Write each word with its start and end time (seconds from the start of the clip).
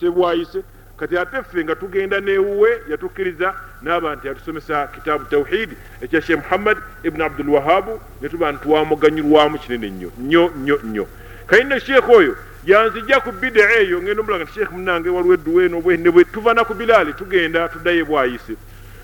tebwayise. 0.00 0.62
Kati 0.96 1.18
ate 1.18 1.42
ffe 1.42 1.64
nga 1.64 1.74
tugenda 1.76 2.20
newuwe 2.20 2.82
yatukkiriza 2.90 3.54
naaba 3.82 4.16
nti 4.16 4.28
atusomesa 4.28 4.86
kitaabu 4.86 5.24
tawhidi 5.24 5.76
ekya 6.02 6.20
sheekh 6.22 6.38
muhammad 6.38 6.78
ibuni 7.02 7.22
abdulwahabu 7.24 8.00
ne 8.22 8.28
tuba 8.28 8.52
ntitwamuganyulwamu 8.52 9.58
kinene 9.58 9.90
nnyo 9.90 10.10
nnyo 10.18 10.50
nnyo 10.56 10.78
nnyo. 10.84 11.06
Kayina 11.46 11.80
sheekh 11.80 12.08
oyo 12.08 12.36
yanzijja 12.66 13.20
ku 13.20 13.32
bidaa 13.32 13.70
eyo 13.78 14.02
ngenda 14.02 14.20
omulaga 14.22 14.44
nti 14.44 14.52
sheekh 14.52 14.72
munange 14.72 15.08
waliwo 15.08 15.34
edduweeno 15.34 15.80
bwene 15.80 16.10
bwe 16.10 16.24
tuvana 16.24 16.64
ku 16.64 16.74
bilaali 16.74 17.12
tugenda 17.12 17.68
tuddayo 17.68 18.04
bwayise 18.04 18.54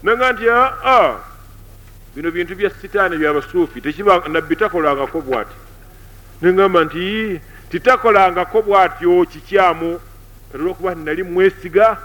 nanga 0.03 0.33
nti 0.33 0.45
aa 0.51 1.15
bino 2.17 2.31
bintu 2.31 2.55
bya 2.57 2.71
sitaani 2.71 3.17
byabasuufi 3.17 3.81
tekiba 3.81 4.23
nabbi 4.29 4.57
takolangako 4.57 5.21
bwati? 5.21 5.55
Neŋgamba 6.43 6.85
nti 6.85 7.41
titakolangako 7.71 8.63
bwatyo 8.63 9.25
kikyamu 9.31 10.01
kati 10.55 10.63
olwokuba 10.63 10.95
nali 10.95 11.23
mwesiga 11.23 11.99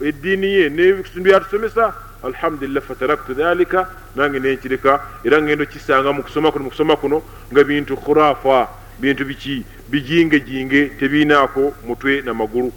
eddiini 0.00 0.46
ye 0.46 0.68
nebitundu 0.68 1.30
byatusomesa 1.30 1.94
alhamdulillah 2.24 2.82
fataraktu 2.82 3.34
dhalika 3.34 3.88
nange 4.16 4.38
nenkireka 4.38 5.00
era 5.24 5.42
ngendo 5.42 5.66
kisanga 5.66 6.12
mukusoma 6.12 6.52
kuno 6.52 6.64
mukusoma 6.64 6.96
kuno 6.96 7.22
nga 7.52 7.64
bintu 7.64 7.96
khurafa 7.96 8.68
bintu 9.00 9.24
biki 9.24 9.64
bijingejinge 9.88 10.86
tebiinaako 10.98 11.74
mutwe 11.86 12.22
namagulu 12.22 12.72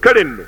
kale 0.00 0.24
nno 0.24 0.44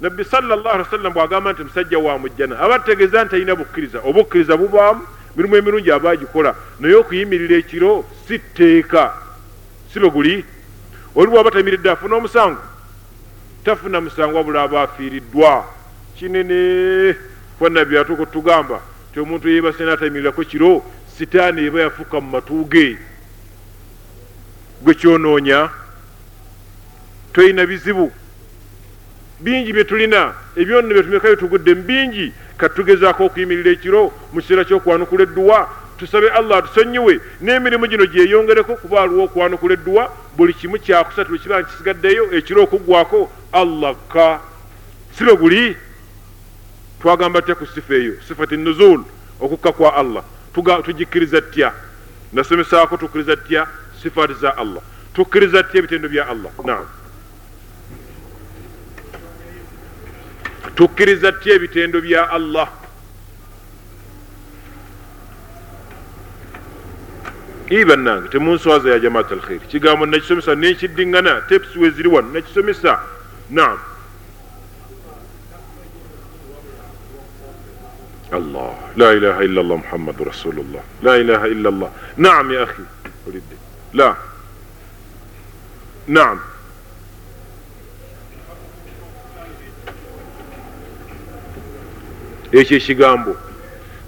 nabbi 0.00 0.24
sallallahu 0.24 0.74
alaihi 0.74 0.90
wasallam 0.90 1.12
bwagamba 1.12 1.52
nti 1.52 1.64
musajja 1.64 1.98
wa 1.98 2.18
mujjana 2.18 2.60
aba 2.60 2.78
tutegeeza 2.78 3.24
nti 3.24 3.34
alina 3.34 3.56
bukkiriza 3.56 3.98
obukkiriza 4.04 4.56
bubaamu 4.56 5.02
mirimu 5.36 5.56
emirungi 5.56 5.90
aba 5.90 6.10
agikola 6.10 6.54
naye 6.80 6.94
okuyimirira 6.94 7.56
ekiro 7.56 8.04
si 8.28 8.38
tteeka 8.38 9.12
si 9.92 10.00
bwe 10.00 10.10
guli 10.10 10.44
oli 11.14 11.30
bwaba 11.30 11.50
tayimiridde 11.50 11.90
afuna 11.90 12.16
omusango 12.16 12.67
tafuna 13.68 14.00
musango 14.00 14.36
wabula 14.36 14.62
aba 14.62 14.82
afiiriddwa. 14.82 15.64
Kinene 16.18 17.14
kwanabbi 17.58 17.98
atuuka 17.98 18.22
otugamba 18.22 18.80
ti 19.14 19.20
omuntu 19.20 19.48
yeebase 19.48 19.84
naatayimirirako 19.84 20.44
kiro 20.44 20.82
sitaani 21.18 21.66
eba 21.66 21.80
yafuka 21.80 22.20
mu 22.20 22.30
matuuge 22.30 22.98
gwe 24.82 24.94
kyonoonya 24.94 25.70
toyina 27.32 27.66
bizibu. 27.66 28.12
Bingi 29.40 29.72
bye 29.72 29.84
tulina 29.84 30.34
ebyonna 30.56 30.94
byetumekayo 30.94 31.36
tugudde 31.36 31.74
mu 31.74 31.82
bingi 31.82 32.32
katugezaako 32.56 33.24
okuyimirira 33.24 33.70
ekiro 33.70 34.12
mu 34.32 34.40
kiseera 34.40 34.64
ky'okwanukula 34.64 35.22
edduwa 35.22 35.68
tusabe 35.98 36.30
allah 36.30 36.58
atusonyiwe 36.58 37.20
n'emirimu 37.40 37.86
gino 37.86 38.06
gyeyongereko 38.06 38.76
kuba 38.76 39.02
aliwo 39.02 39.24
okwanukula 39.24 39.74
edduwa 39.74 40.12
buli 40.36 40.54
kimu 40.54 40.78
kyakusatu 40.78 41.30
bwe 41.30 41.38
kiba 41.38 41.60
nkisigaddeyo 41.60 42.32
ekiro 42.32 42.62
okuggwako 42.62 43.30
allah 43.52 43.94
ka. 44.08 44.40
Sibe 45.18 45.36
guli? 45.36 45.76
Twagamba 47.02 47.42
tya 47.42 47.54
ku 47.54 47.66
sifa 47.66 47.94
eyo? 47.94 48.14
Sifati 48.28 48.56
nuzul 48.56 49.04
okukka 49.40 49.72
kwa 49.72 49.94
allah. 49.94 50.22
Tugikkiriza 50.84 51.40
ttya 51.40 51.72
nasomesaako 52.32 52.96
tukkiriza 52.96 53.36
ttya 53.36 53.66
sifaati 54.02 54.34
za 54.34 54.56
allah. 54.56 54.82
Tukkiriza 55.14 55.62
ttya 55.62 55.78
ebitendo 55.78 56.08
bya 56.08 56.28
allah? 56.28 56.50
Naam. 56.64 56.86
Tukkiriza 60.74 61.32
ttya 61.32 61.54
ebitendo 61.54 62.00
bya 62.00 62.30
allah 62.30 62.68
ii 67.70 67.84
bannange 67.84 68.28
temunswaza 68.28 68.90
ya 68.90 68.98
jamaat 68.98 69.32
alkhairi 69.32 69.66
kigambo 69.66 70.06
nakisomesa 70.06 70.54
nenkiddiŋŋana 70.54 71.40
teps 71.48 71.76
we 71.76 71.90
ziri 71.90 72.08
wano 72.08 72.28
nakisomesa 72.32 73.00
naam. 73.50 73.78
Allah. 78.32 78.76
La 78.96 79.12
ilaha 79.12 79.44
illa 79.44 79.62
llah 79.62 79.78
muhammadu 79.78 80.24
rasulullah. 80.24 80.82
La 81.02 81.16
ilaha 81.16 81.48
illa 81.48 81.70
llah 81.70 81.90
naam 82.16 82.50
ya 82.50 82.62
akhi. 82.62 82.82
Olidde 83.26 83.56
la. 83.94 84.16
Naam. 86.08 86.40
Ekyo 92.52 92.76
ekigambo 92.76 93.36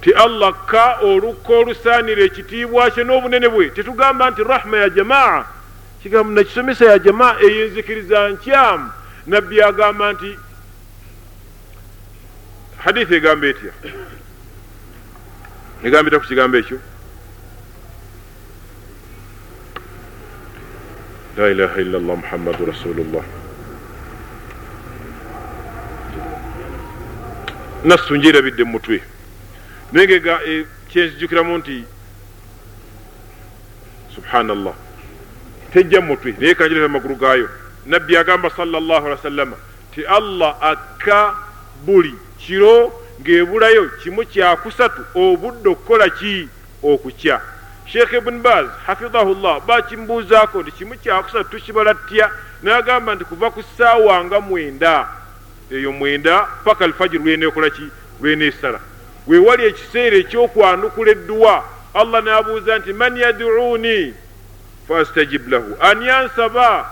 ti 0.00 0.12
allah 0.12 0.54
ka 0.66 0.98
olukka 1.02 1.52
olusaanira 1.52 2.22
ekitiibwa 2.22 2.90
kye 2.90 3.04
n'obunene 3.04 3.48
bwe. 3.48 3.70
Tetugamba 3.70 4.30
nti 4.30 4.42
rahma 4.42 4.76
ya 4.76 4.88
jamaa. 4.88 5.44
Kigambo 6.02 6.32
nakisomesa 6.32 6.84
ya 6.84 6.98
jamaa 6.98 7.36
eyo 7.40 7.66
enzikiriza 7.66 8.28
nkyamu 8.28 8.90
nabbi 9.26 9.62
agamba 9.62 10.12
nti 10.12 10.38
hadithi 12.78 13.14
egamba 13.14 13.46
etya? 13.46 13.72
Egamba 15.84 16.08
etya 16.08 16.20
ku 16.20 16.26
kigambo 16.26 16.56
ekyo? 16.56 16.78
La 21.36 21.50
ilaha 21.50 21.80
illa 21.80 21.98
llah 21.98 22.16
muhammadu 22.16 22.66
rasulullah. 22.66 23.24
Nassu 27.84 28.16
njerabidde 28.16 28.64
mu 28.64 28.72
mutwe 28.72 29.09
naye 29.92 30.06
ngega 30.06 30.40
kyenzijukiramu 30.88 31.58
nti 31.58 31.84
subhanallah. 34.14 34.74
Tejja 35.72 36.00
mu 36.00 36.06
mutwe 36.06 36.34
naye 36.38 36.54
kanjireta 36.54 36.86
amagulu 36.86 37.16
gaayo. 37.16 37.48
Nabbi 37.86 38.16
agamba 38.16 38.50
sallallahu 38.50 39.06
alaihi 39.06 39.20
wasallama 39.22 39.56
ti 39.94 40.04
allah 40.06 40.56
akka 40.60 41.34
buli 41.86 42.14
kiro 42.38 42.92
ng'ebulayo 43.20 43.88
kimu 44.02 44.24
kyakusatu 44.24 45.02
obudde 45.14 45.68
okukola 45.68 46.08
ki 46.08 46.48
okukya 46.82 47.40
sheekh 47.86 48.12
ibuni 48.12 48.38
baz 48.38 48.66
hafidahu 48.86 49.34
llah 49.34 49.60
bakimbuuzaako 49.66 50.62
nti 50.62 50.70
kimu 50.72 50.94
kyakusatu 50.94 51.50
tukibala 51.50 51.94
ttya 51.94 52.30
n'agamba 52.62 53.14
nti 53.14 53.24
kuva 53.24 53.50
ku 53.50 53.62
ssaawa 53.62 54.24
nga 54.24 54.40
mwenda. 54.40 55.08
Eyo 55.70 55.92
mwenda 55.92 56.46
paka 56.64 56.84
alfajiri 56.84 57.24
lweneekola 57.24 57.70
ki 57.70 57.88
lweneesala 58.20 58.80
weewali 59.30 59.66
ekiseera 59.66 60.16
ekyokwanukula 60.16 61.10
edduwa. 61.10 61.64
Allah 61.94 62.22
n'abuuza 62.24 62.78
nti 62.78 62.92
man 62.92 63.16
yaduuni? 63.16 64.14
Fastajib 64.88 65.48
lahu. 65.48 65.76
Ani 65.80 66.10
ansaba? 66.10 66.86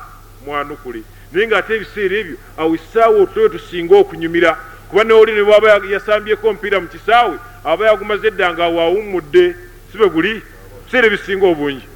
Mwanukule. 0.46 1.02
Naye 1.32 1.46
ng'ate 1.46 1.74
ebiseera 1.74 2.16
ebyo 2.16 2.36
awo 2.58 2.74
essaawa 2.74 3.22
otuloyo 3.22 3.48
tusinga 3.48 3.96
okunyumira. 3.96 4.56
Kuba 4.88 5.04
newoli 5.04 5.32
ne 5.32 5.42
bwaba 5.42 5.80
yasambyeko 5.90 6.48
omupiira 6.48 6.80
mu 6.80 6.88
kisaawe 6.88 7.36
aba 7.64 7.86
yagumaze 7.86 8.26
edda 8.28 8.52
nga 8.52 8.64
awo 8.64 8.80
awummudde 8.80 9.56
sibe 9.92 10.08
guli? 10.08 10.42
Biseera 10.84 11.06
ebisinga 11.06 11.46
obungi. 11.46 11.86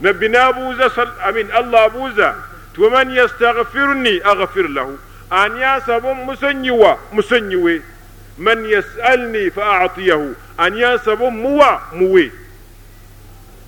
Nabbi 0.00 0.28
n'abuuza 0.28 0.86
amin 1.26 1.50
allah 1.50 1.82
abuuza 1.84 2.34
ti 2.74 2.80
waman 2.80 3.10
yastaghfiruni 3.10 4.20
aghfir 4.24 4.68
lahu. 4.68 4.98
Ani 5.30 5.64
ansaba 5.64 6.14
musonyiwa 6.14 6.98
musonyiwe 7.12 7.82
man 8.38 8.64
yasalni 8.66 9.50
fa 9.50 9.80
atiyahu 9.80 10.34
ani 10.58 10.84
ansaba 10.84 11.24
omuwa 11.24 11.82
muwe 11.92 12.32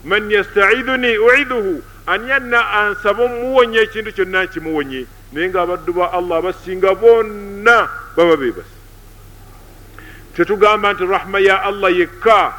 man 0.04 0.30
yastaiduni 0.30 1.18
uiduhu 1.18 1.82
ani 2.06 2.32
anna 2.32 2.70
ansaba 2.70 3.24
omuwonya 3.24 3.80
ekintu 3.80 4.12
kyonna 4.12 4.44
nkimuwonye 4.44 5.06
naye 5.32 5.48
ngaabaddu 5.48 5.92
ba 5.92 6.12
allah 6.12 6.38
abasinga 6.38 6.94
bonna 6.94 7.88
baba 8.16 8.36
bebasi 8.36 8.76
tetugamba 10.36 10.92
nti 10.92 11.06
rahma 11.06 11.38
ya 11.38 11.62
allah 11.62 11.90
yekka 11.98 12.54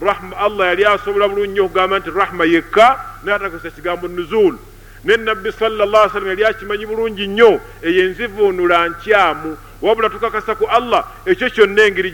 rahma 0.00 0.36
allah 0.36 0.66
yali 0.66 0.84
asobola 0.84 1.28
bulungi 1.28 1.60
okugamba 1.60 1.98
nti 1.98 2.10
rahma 2.10 2.44
yekka 2.44 3.00
naye 3.24 3.36
atakozesa 3.36 3.76
kigambo 3.76 4.08
nuzul 4.08 4.56
ne 5.04 5.16
nabbi 5.16 5.52
sallallahu 5.52 6.10
sallam 6.10 6.28
yali 6.28 6.44
akimanyi 6.44 6.86
bulungi 6.86 7.26
nnyo 7.26 7.60
eyo 7.82 8.04
enzivuunula 8.04 8.88
nkyamu 8.88 9.56
wabula 9.82 10.08
tukakasa 10.10 10.54
ku 10.54 10.66
allah 10.66 11.04
ekyo 11.26 11.50
kyonna 11.50 11.82
engeri 11.82 12.10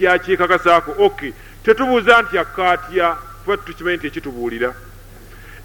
gyakyekakasaako 0.00 0.94
ok 0.98 1.32
tetubuuza 1.62 2.22
nti 2.22 2.38
akaatya 2.38 3.16
kuba 3.44 3.56
tukimanyi 3.56 3.96
nti 3.96 4.06
ekitubuulira. 4.06 4.74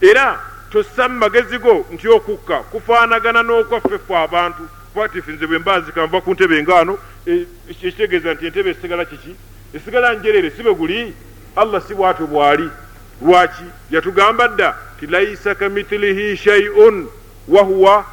Era 0.01 0.39
tossa 0.71 1.09
mu 1.09 1.17
magezi 1.17 1.57
go 1.57 1.85
nti 1.91 2.07
okukka 2.07 2.57
kufaanagana 2.71 3.43
n'okwaffe 3.43 3.97
ffe 3.97 4.15
abantu. 4.15 4.67
Kwatifu 4.93 5.31
nze 5.31 5.47
bwe 5.47 5.59
mbaazika 5.59 6.05
nva 6.05 6.21
ku 6.21 6.31
ntebe 6.33 6.63
ngaano 6.63 6.97
ekitegeeza 7.69 8.33
nti 8.33 8.45
entebe 8.45 8.69
esigala 8.69 9.05
kiki? 9.05 9.35
Esigala 9.73 10.13
njerere 10.13 10.49
sibe 10.49 10.73
guli? 10.73 11.13
Allah 11.55 11.81
si 11.81 11.93
bwatyo 11.93 12.27
bwali. 12.27 12.69
Lwaki? 13.21 13.63
Yatugamba 13.91 14.47
dda 14.47 14.75
ti 14.99 15.07
laisa 15.07 15.55
kamithilihi 15.55 16.37
shaiun 16.37 17.07
wahuwa 17.47 18.05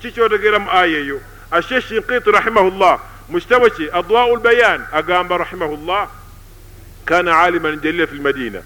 kikyotegeera 0.00 0.58
mu 0.58 0.70
aya 0.70 0.98
eyo 0.98 1.20
ashe 1.52 1.80
shinkiti 1.80 2.30
rahimahullah 2.30 2.98
mu 3.28 3.38
kitabo 3.40 3.68
kye 3.70 3.90
adwau 3.92 4.36
lbayan 4.36 4.80
agamba 4.92 5.38
rahimahullah 5.38 6.08
kana 7.04 7.40
aliman 7.40 7.80
jalila 7.80 8.06
fi 8.06 8.16
lmadina 8.16 8.60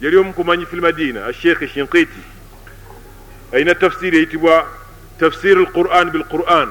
yali 0.00 0.16
omukumanyi 0.16 0.66
fi 0.66 0.76
lmadina 0.76 1.26
ashekhi 1.26 1.68
shinkiti 1.68 2.22
ayina 3.52 3.74
tafsiri 3.74 4.18
eyitibwa 4.18 4.66
tafsir 5.18 5.58
alquran 5.58 6.10
bilquran 6.10 6.68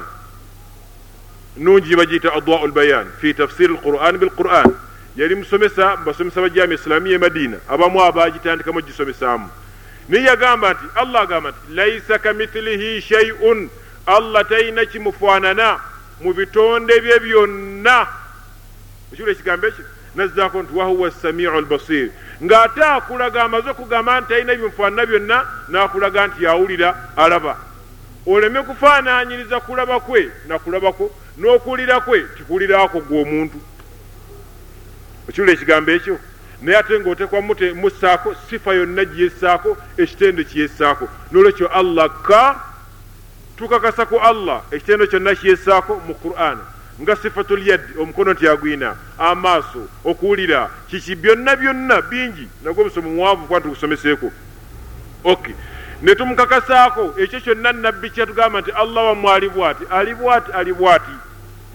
nungi 1.57 1.95
bagiyita 1.95 2.33
adwau 2.33 2.67
lbayan 2.67 3.07
fi 3.21 3.33
tafsir 3.33 3.69
alquran 3.71 4.17
bilquran 4.17 4.75
yali 5.15 5.35
musomesa 5.35 5.97
basomesa 5.97 6.41
bajami 6.41 6.75
islamiya 6.75 7.15
e 7.15 7.17
madina 7.17 7.57
abamu 7.69 8.03
abagitandikamu 8.03 8.81
gisomesaamu 8.81 9.49
naye 10.09 10.23
yagamba 10.25 10.73
nti 10.73 10.85
allah 10.95 11.21
agamba 11.21 11.49
nti 11.49 11.73
laisa 11.75 12.19
kamithilihi 12.19 13.01
shaiun 13.01 13.69
allah 14.15 14.47
talina 14.47 14.85
kimufaanana 14.85 15.79
mu 16.21 16.33
bitonde 16.33 17.01
bye 17.01 17.19
byonna. 17.19 18.07
Ekiwula 19.13 19.31
ekigambo 19.31 19.67
ekyo 19.67 19.85
nazzaako 20.15 20.63
nti 20.63 20.73
wahuwa 20.75 21.11
samiu 21.11 21.51
albasir 21.51 22.09
ng'ate 22.43 22.83
akulaga 22.83 23.43
amaze 23.43 23.69
okugamba 23.69 24.21
nti 24.21 24.29
talina 24.29 24.55
bimufaanana 24.55 25.05
byonna 25.05 25.37
n'akulaga 25.69 26.27
nti 26.27 26.43
yawulira 26.43 26.89
alaba. 27.17 27.57
Oleme 28.25 28.63
kufaananyiriza 28.63 29.59
kulaba 29.59 29.99
kwe 29.99 30.31
nakulabako 30.47 31.11
n'okuwulira 31.37 31.99
kwe 32.01 32.19
tikuwuliraako 32.37 32.99
gwe 32.99 33.21
omuntu. 33.21 33.59
Okiwula 35.29 35.51
ekigambo 35.53 35.91
ekyo 35.91 36.19
naye 36.61 36.77
ate 36.77 36.99
ng'otekwa 36.99 37.41
mute 37.41 37.73
mussaako 37.73 38.35
sifa 38.49 38.73
yonna 38.73 39.05
gyeyessaako 39.05 39.77
ekitendo 39.97 40.43
kyeyessaako 40.43 41.09
n'olwekyo 41.31 41.67
allah 41.67 42.09
ka 42.21 42.70
tukakasa 43.61 44.05
ku 44.05 44.17
allah. 44.19 44.61
Ekitendo 44.71 45.07
kyonna 45.07 45.35
kyeyessaako 45.35 46.01
mu 46.07 46.13
quran. 46.13 46.57
Nga 47.01 47.15
sifatul 47.15 47.67
yaddi 47.67 47.93
omukono 47.99 48.33
nti 48.33 48.47
agwina 48.47 48.95
amaaso 49.17 49.87
okuwulira 50.03 50.69
kiki 50.89 51.15
byonna 51.15 51.55
byonna 51.55 52.01
bingi. 52.01 52.47
Nagwe 52.63 52.81
obusomo 52.81 53.09
muwanvu 53.09 53.45
kuba 53.47 53.61
tugusomeseeko 53.61 54.31
ok. 55.23 55.55
Ne 56.01 56.15
tumukakasaako. 56.15 57.13
Ekyo 57.17 57.39
kyonna 57.39 57.71
nabbi 57.71 58.09
kyatugamba 58.09 58.61
nti 58.61 58.71
allah 58.71 59.05
wammwe 59.05 59.31
ali 59.31 59.49
bwati 59.49 59.83
ali 59.89 60.15
bwati 60.15 60.51
ali 60.51 60.73
bwati. 60.73 61.11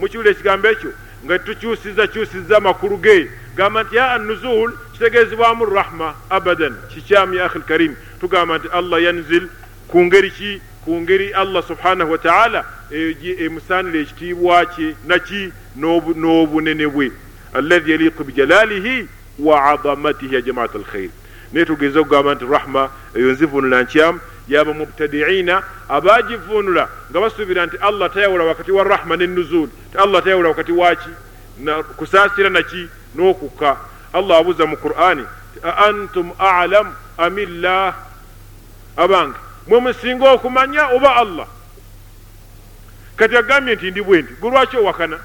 Mukiwula 0.01 0.31
ekigambo 0.31 0.69
ekyo? 0.69 0.93
Nga 1.25 1.39
tukyusiza 1.39 2.07
kyusiza 2.07 2.57
amakulu 2.57 2.97
ge. 2.99 3.31
Gamba 3.57 3.83
nti 3.83 3.97
ya 3.97 4.13
anuzul 4.13 4.73
kitegeezebwamu 4.93 5.65
rahma 5.65 6.15
abadan. 6.31 6.75
Kikyamu 6.95 7.35
ya 7.35 7.45
akhi 7.45 7.59
lkarim 7.59 7.97
tugamba 8.21 8.59
nti 8.59 8.69
allah 8.69 9.03
yanzil 9.03 9.49
ku 9.89 10.05
ngeri 10.05 10.31
ki 10.31 10.61
ku 10.87 11.01
ngeri 11.03 11.35
allah 11.35 11.63
subhanahu 11.67 12.11
wataala 12.15 12.65
emusaanira 13.43 13.99
ekitiibwa 14.01 14.67
kye 14.67 14.95
naki 15.07 15.51
n'obunene 15.77 16.87
bwe. 16.87 17.11
Alladhi 17.55 17.91
yaliqu 17.91 18.25
bijalalihi 18.25 19.09
wa 19.39 19.65
adamatihi 19.75 20.35
ya 20.35 20.41
jamaat 20.41 20.75
alkhair 20.75 21.11
naye 21.53 21.67
tugeze 21.67 21.99
okugamba 21.99 22.35
nti 22.35 22.45
rahma 22.47 22.91
eyo 23.15 23.33
nzivunula 23.33 23.83
nkyamu 23.83 24.21
yaba 24.49 24.73
mubtadiina 24.75 25.63
abagivunula 25.89 26.89
nga 27.11 27.21
basuubira 27.21 27.67
nti 27.67 27.77
allah 27.77 28.13
tayawula 28.15 28.45
wakati 28.45 28.73
wa 28.73 28.85
rahma 28.85 29.17
nenuzul 29.17 29.69
ti 29.93 29.99
allah 29.99 30.23
tayawula 30.23 30.49
wakati 30.49 30.73
waki 30.73 31.11
kusaasira 31.97 32.51
naki 32.51 32.89
n'okukka. 33.17 33.77
Allah 34.13 34.39
abuuza 34.39 34.67
mu 34.67 34.77
qur'ani 34.77 35.25
ti 35.55 35.59
a 35.63 35.71
antum 35.89 36.33
alam 36.39 36.95
amillah 37.19 37.95
abange 38.97 39.46
mwe 39.67 39.81
musinga 39.81 40.33
okumanya 40.33 40.89
oba 40.89 41.17
allah. 41.17 41.47
Kati 43.17 43.37
agambye 43.37 43.75
nti 43.75 43.91
ndi 43.91 44.03
bwe 44.03 44.23
nti 44.23 44.33
gwe 44.41 44.51
lwaki 44.51 44.77
owakana? 44.77 45.19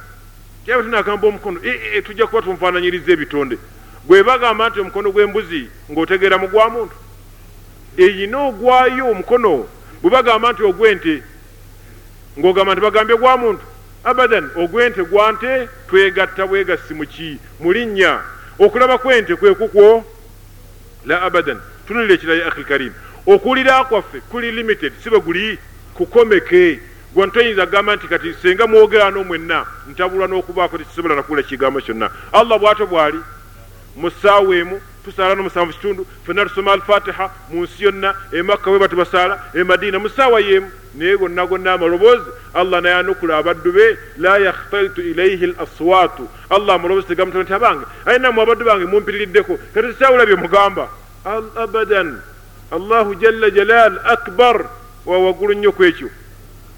Kyaba 0.66 0.84
tinagamba 0.84 1.28
omukono 1.28 1.60
tujja 2.04 2.28
kuba 2.28 2.42
tunfaananyiriza 2.42 3.12
ebitonde. 3.12 3.58
Gwe 4.08 4.24
bagamba 4.24 4.70
nti 4.70 4.80
omukono 4.80 5.12
gw'embuzi 5.12 5.70
ng'otegeera 5.92 6.38
mu 6.38 6.48
gwa 6.48 6.70
muntu. 6.70 6.96
Eyina 7.98 8.38
ogwayo 8.38 9.12
omukono 9.12 9.68
bwe 10.02 10.10
bagamba 10.12 10.52
nti 10.52 10.64
ogwente 10.64 11.24
ng'ogamba 12.40 12.74
nti 12.74 12.82
bagambye 12.82 13.18
gwa 13.18 13.38
muntu. 13.38 13.64
Abadan 14.04 14.50
ogwente 14.56 15.04
gwa 15.04 15.32
nte 15.32 15.68
twegatta 15.90 16.48
bwegasi 16.48 16.94
muki 16.94 17.40
mu 17.60 17.72
linnya. 17.74 18.22
Okulaba 18.60 18.98
kwente 18.98 19.36
kwe 19.36 19.54
kukwo? 19.54 20.06
La 21.06 21.22
abadan. 21.22 21.60
Tunulira 21.88 22.14
ekirala 22.14 22.42
ya 22.42 22.48
akhi 22.48 22.64
karim 22.64 22.94
okuwulira 23.34 23.84
kwaffe 23.84 24.20
kuli 24.20 24.52
limited 24.52 24.94
sibe 25.04 25.20
guli 25.20 25.60
kukomeke. 25.94 26.80
Gwe 27.14 27.28
toyinza 27.28 27.66
kugamba 27.66 27.96
nti 27.96 28.08
kati 28.08 28.34
senga 28.34 28.68
mwogerano 28.68 29.24
mwenna 29.24 29.66
ntabulwa 29.92 30.28
n'okubaako 30.28 30.78
tekisobola 30.78 31.16
nakuwula 31.16 31.44
kigambo 31.44 31.82
kyonna. 31.82 32.10
Allah 32.34 32.60
bw'atyo 32.60 32.86
bw'ali 32.88 33.20
mu 33.96 34.10
ssaawa 34.12 34.56
emu 34.56 34.82
tusaala 35.06 35.36
n'omusanvu 35.36 35.74
kitundu 35.74 36.08
fenna 36.26 36.46
tusoma 36.46 36.74
alfatiha 36.74 37.32
mu 37.50 37.64
nsi 37.64 37.84
yonna 37.84 38.16
emakka 38.32 38.72
we 38.72 38.80
batubasaala 38.80 39.40
emadiina 39.54 40.00
mu 40.00 40.10
ssaawa 40.10 40.40
yemu. 40.40 40.72
Naye 40.96 41.18
gonna 41.18 41.46
gonna 41.48 41.74
amaloboozi 41.74 42.32
allah 42.54 42.82
naye 42.82 42.96
anukula 42.96 43.38
abaddu 43.38 43.72
be 43.72 43.98
la 44.18 44.38
yakhtalitu 44.38 45.02
ilaihi 45.02 45.44
l 45.46 45.56
aswaatu 45.60 46.28
allah 46.50 46.76
amaloboozi 46.76 47.08
tegamutaba 47.08 47.44
nti 47.44 47.54
abange 47.54 47.86
ayinamu 48.06 48.42
abaddu 48.42 48.66
bange 48.66 48.86
mumpitiriddeko 48.86 49.60
kati 49.74 49.88
tekyawula 49.88 50.26
bye 50.26 50.36
mugamba? 50.36 50.90
Abadan 51.56 52.20
allahu 52.72 53.16
jalla 53.16 53.50
jalal 53.50 54.00
akbar. 54.06 54.66
Wa 55.06 55.18
waggulu 55.18 55.54
nnyo 55.54 55.72
ku 55.72 55.84
ekyo. 55.84 56.10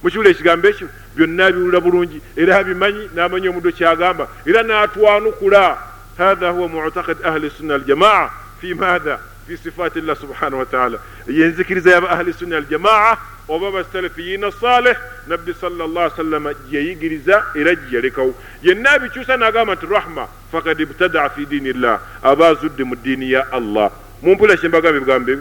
Mukiwula 0.03 0.29
ekigambo 0.29 0.67
ekyo 0.67 0.87
byonna 1.15 1.51
biwulira 1.51 1.79
bulungi. 1.79 2.21
Era 2.35 2.57
abimanyi 2.57 3.09
n'amanyi 3.15 3.47
omuddo 3.49 3.71
kyagamba. 3.71 4.27
Era 4.45 4.63
n'atwanukula. 4.63 5.77
Hatha 6.17 6.49
huwa 6.49 6.67
mutakad 6.67 7.17
ahli 7.25 7.49
sunna 7.49 7.75
aljamaa 7.75 8.29
fi 8.61 8.73
maatha 8.73 9.19
fi 9.47 9.57
sifaati 9.57 10.01
llah 10.01 10.15
subhanahu 10.15 10.59
wataala 10.59 10.99
yenzikiriza 11.27 11.91
yaba 11.91 12.09
ahli 12.09 12.33
sunna 12.33 12.57
aljamaa 12.57 13.17
oba 13.49 13.71
basalafiyina 13.71 14.51
saleh 14.51 14.95
nabbi 15.27 15.53
sala 15.53 15.87
llah 15.87 16.15
sallama 16.15 16.53
gyeyigiriza 16.69 17.43
era 17.55 17.75
gyeyalekawo 17.75 18.35
yenna 18.63 18.91
abikyusa 18.91 19.37
n'agamba 19.37 19.75
nti 19.75 19.85
rahma 19.85 20.27
fakad 20.51 20.79
ibtadaa 20.79 21.29
fi 21.29 21.45
diini 21.45 21.73
llah 21.73 21.99
aba 22.21 22.47
azudde 22.47 22.83
mu 22.83 22.95
ddiini 22.95 23.31
ya 23.31 23.51
allah. 23.51 23.91
Mumpula 24.21 24.55
kyembagambe 24.57 24.99
bigambo 24.99 25.31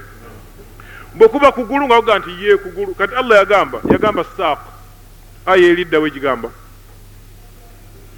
bwekuba 1.14 1.52
kugulu 1.52 1.86
nga 1.86 1.96
kuga 2.00 2.18
nti 2.18 2.30
ye 2.44 2.56
kugulu 2.56 2.94
kati 2.94 3.14
allah 3.14 3.38
yagamba 3.38 3.78
yagamba 3.90 4.24
saaq. 4.36 4.58
Aya 5.46 5.66
eriddawo 5.68 6.06
egigamba 6.06 6.50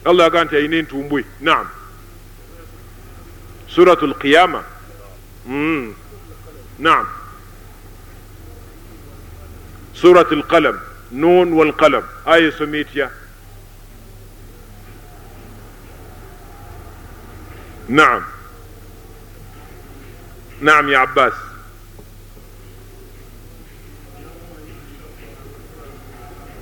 allah 0.05 0.25
yagamba 0.25 0.45
nti 0.45 0.57
ayina 0.57 0.77
entumbwe. 0.77 1.25
Naam. 1.41 1.67
Suratu 3.69 4.07
lqiyama 4.07 4.63
mm. 5.47 5.95
naam. 6.79 7.07
Suratu 9.95 10.37
lqalam 10.37 10.79
nun 11.11 11.53
walqalam 11.53 12.05
aya 12.27 12.49
esoma 12.49 12.77
etya? 12.77 13.11
Naam. 17.89 18.23
Naam 20.61 20.89
ya 20.89 21.03
abbas 21.03 21.35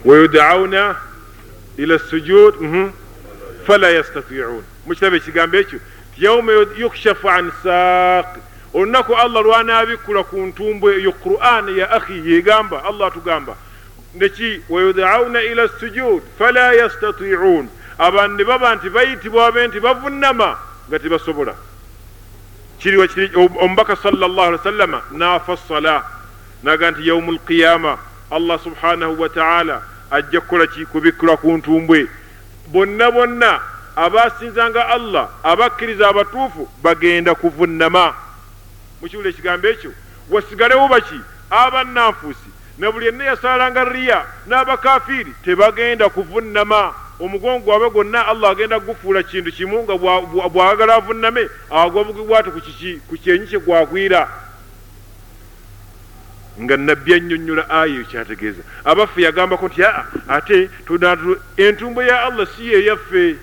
ويدعون 0.05 0.73
إلى 1.79 1.95
السجود 1.95 2.53
فلا 3.67 3.89
يستطيعون 3.89 4.63
مكتب 4.87 5.13
ekigambo 5.13 5.57
ekyo 5.57 5.79
yauma 6.17 6.51
yukshafu 6.77 7.29
an 7.29 7.51
saaq 7.63 8.25
olunaku 8.73 9.15
allah 9.15 9.43
lwanaabikula 9.43 10.23
ku 10.23 10.37
ntumbwe 10.37 10.95
eyo 10.95 11.11
quran 11.11 11.77
ya 11.77 11.91
akhi 11.91 12.31
yegamba 12.31 12.83
allah 12.83 13.07
atugamba 13.07 13.55
neki 14.15 14.61
wayudauna 14.69 15.41
ila 15.41 15.67
sujud 15.67 16.21
fala 16.39 16.73
yastatiun 16.73 17.69
abantu 17.97 18.37
ne 18.37 18.43
baba 18.43 18.75
nti 18.75 18.89
bayitibwa 18.89 19.51
babe 19.51 19.67
nti 19.67 19.79
bavunnama 19.79 20.57
nga 20.89 20.99
tebasobola 20.99 21.53
kiriwa 22.79 23.07
omubaka 23.59 23.95
sala 23.95 24.27
llah 24.27 24.47
ali 24.47 24.57
wasallama 24.57 25.01
naafa 25.11 25.57
sala 25.57 26.03
naga 26.63 26.91
nti 26.91 27.07
yaumu 27.07 27.31
lqiyama 27.31 27.97
allah 28.31 28.59
subhanahu 28.63 29.21
wataala 29.21 29.81
ajja 30.12 30.40
kukola 30.40 30.66
ki? 30.66 30.86
Kubikkula 30.86 31.36
ku 31.36 31.52
ntumbwe. 31.52 32.06
Bonna 32.66 33.10
bonna 33.10 33.60
abasinzanga 33.96 34.88
allah 34.88 35.28
abakkiriza 35.42 36.08
abatuufu 36.08 36.68
bagenda 36.82 37.34
kuvunnama. 37.34 38.14
Mukiwula 39.00 39.28
ekigambo 39.28 39.68
ekyo? 39.68 39.92
Wasigalewo 40.30 40.88
baki? 40.88 41.20
Abannanfuusi. 41.50 42.50
Na 42.78 42.92
buli 42.92 43.06
yenna 43.06 43.24
yasalanga 43.24 43.84
riya 43.84 44.24
n'abakafiiri 44.46 45.32
tebagenda 45.44 46.08
kuvunnama. 46.08 46.94
Omugongo 47.20 47.70
wabe 47.70 47.90
gwonna 47.90 48.26
allah 48.26 48.50
agenda 48.50 48.80
kugufuula 48.80 49.22
kintu 49.22 49.52
kimu 49.52 49.82
nga 49.82 49.94
bwagala 50.48 50.94
avunname 50.94 51.48
agwa 51.70 52.04
kiki 52.64 53.00
ku 53.08 53.16
kyenyi 53.16 53.46
kye 53.46 53.58
gwagwira 53.58 54.28
nga 56.60 56.76
nabbi 56.76 57.14
annyonnyola 57.14 57.64
eyo 57.84 58.04
kyategeeza 58.04 58.62
abaffe 58.84 59.22
yagambako 59.22 59.66
nti 59.68 59.84
aa 59.84 60.04
ate 60.28 60.70
entumbo 61.56 62.02
ya 62.02 62.24
allah 62.26 62.46
si 62.56 62.68
yeyaffe 62.68 63.36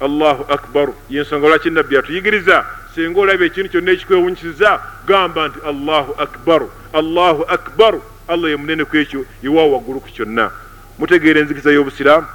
allahu 0.00 0.44
akbaru 0.52 0.94
yensonga 1.10 1.48
lwaki 1.48 1.70
nabbi 1.70 1.96
atuyigiriza? 1.96 2.64
Singa 2.94 3.20
olaba 3.20 3.44
ekintu 3.44 3.70
kyonna 3.70 3.92
ekikwewunyisiza 3.92 4.80
gamba 5.06 5.48
nti 5.48 5.58
allahu 5.66 6.14
akbaru 6.18 6.70
allahu 6.92 7.42
akbaru 7.48 8.02
allah 8.28 8.50
ye 8.50 8.56
munene 8.56 8.84
ku 8.84 8.96
ekyo 8.96 9.26
yewa 9.42 9.66
waggulu 9.66 10.00
ku 10.00 10.08
kyonna. 10.08 10.50
Mutegeera 10.98 11.40
enzikiriza 11.40 11.72
y'obusiraamu? 11.72 12.26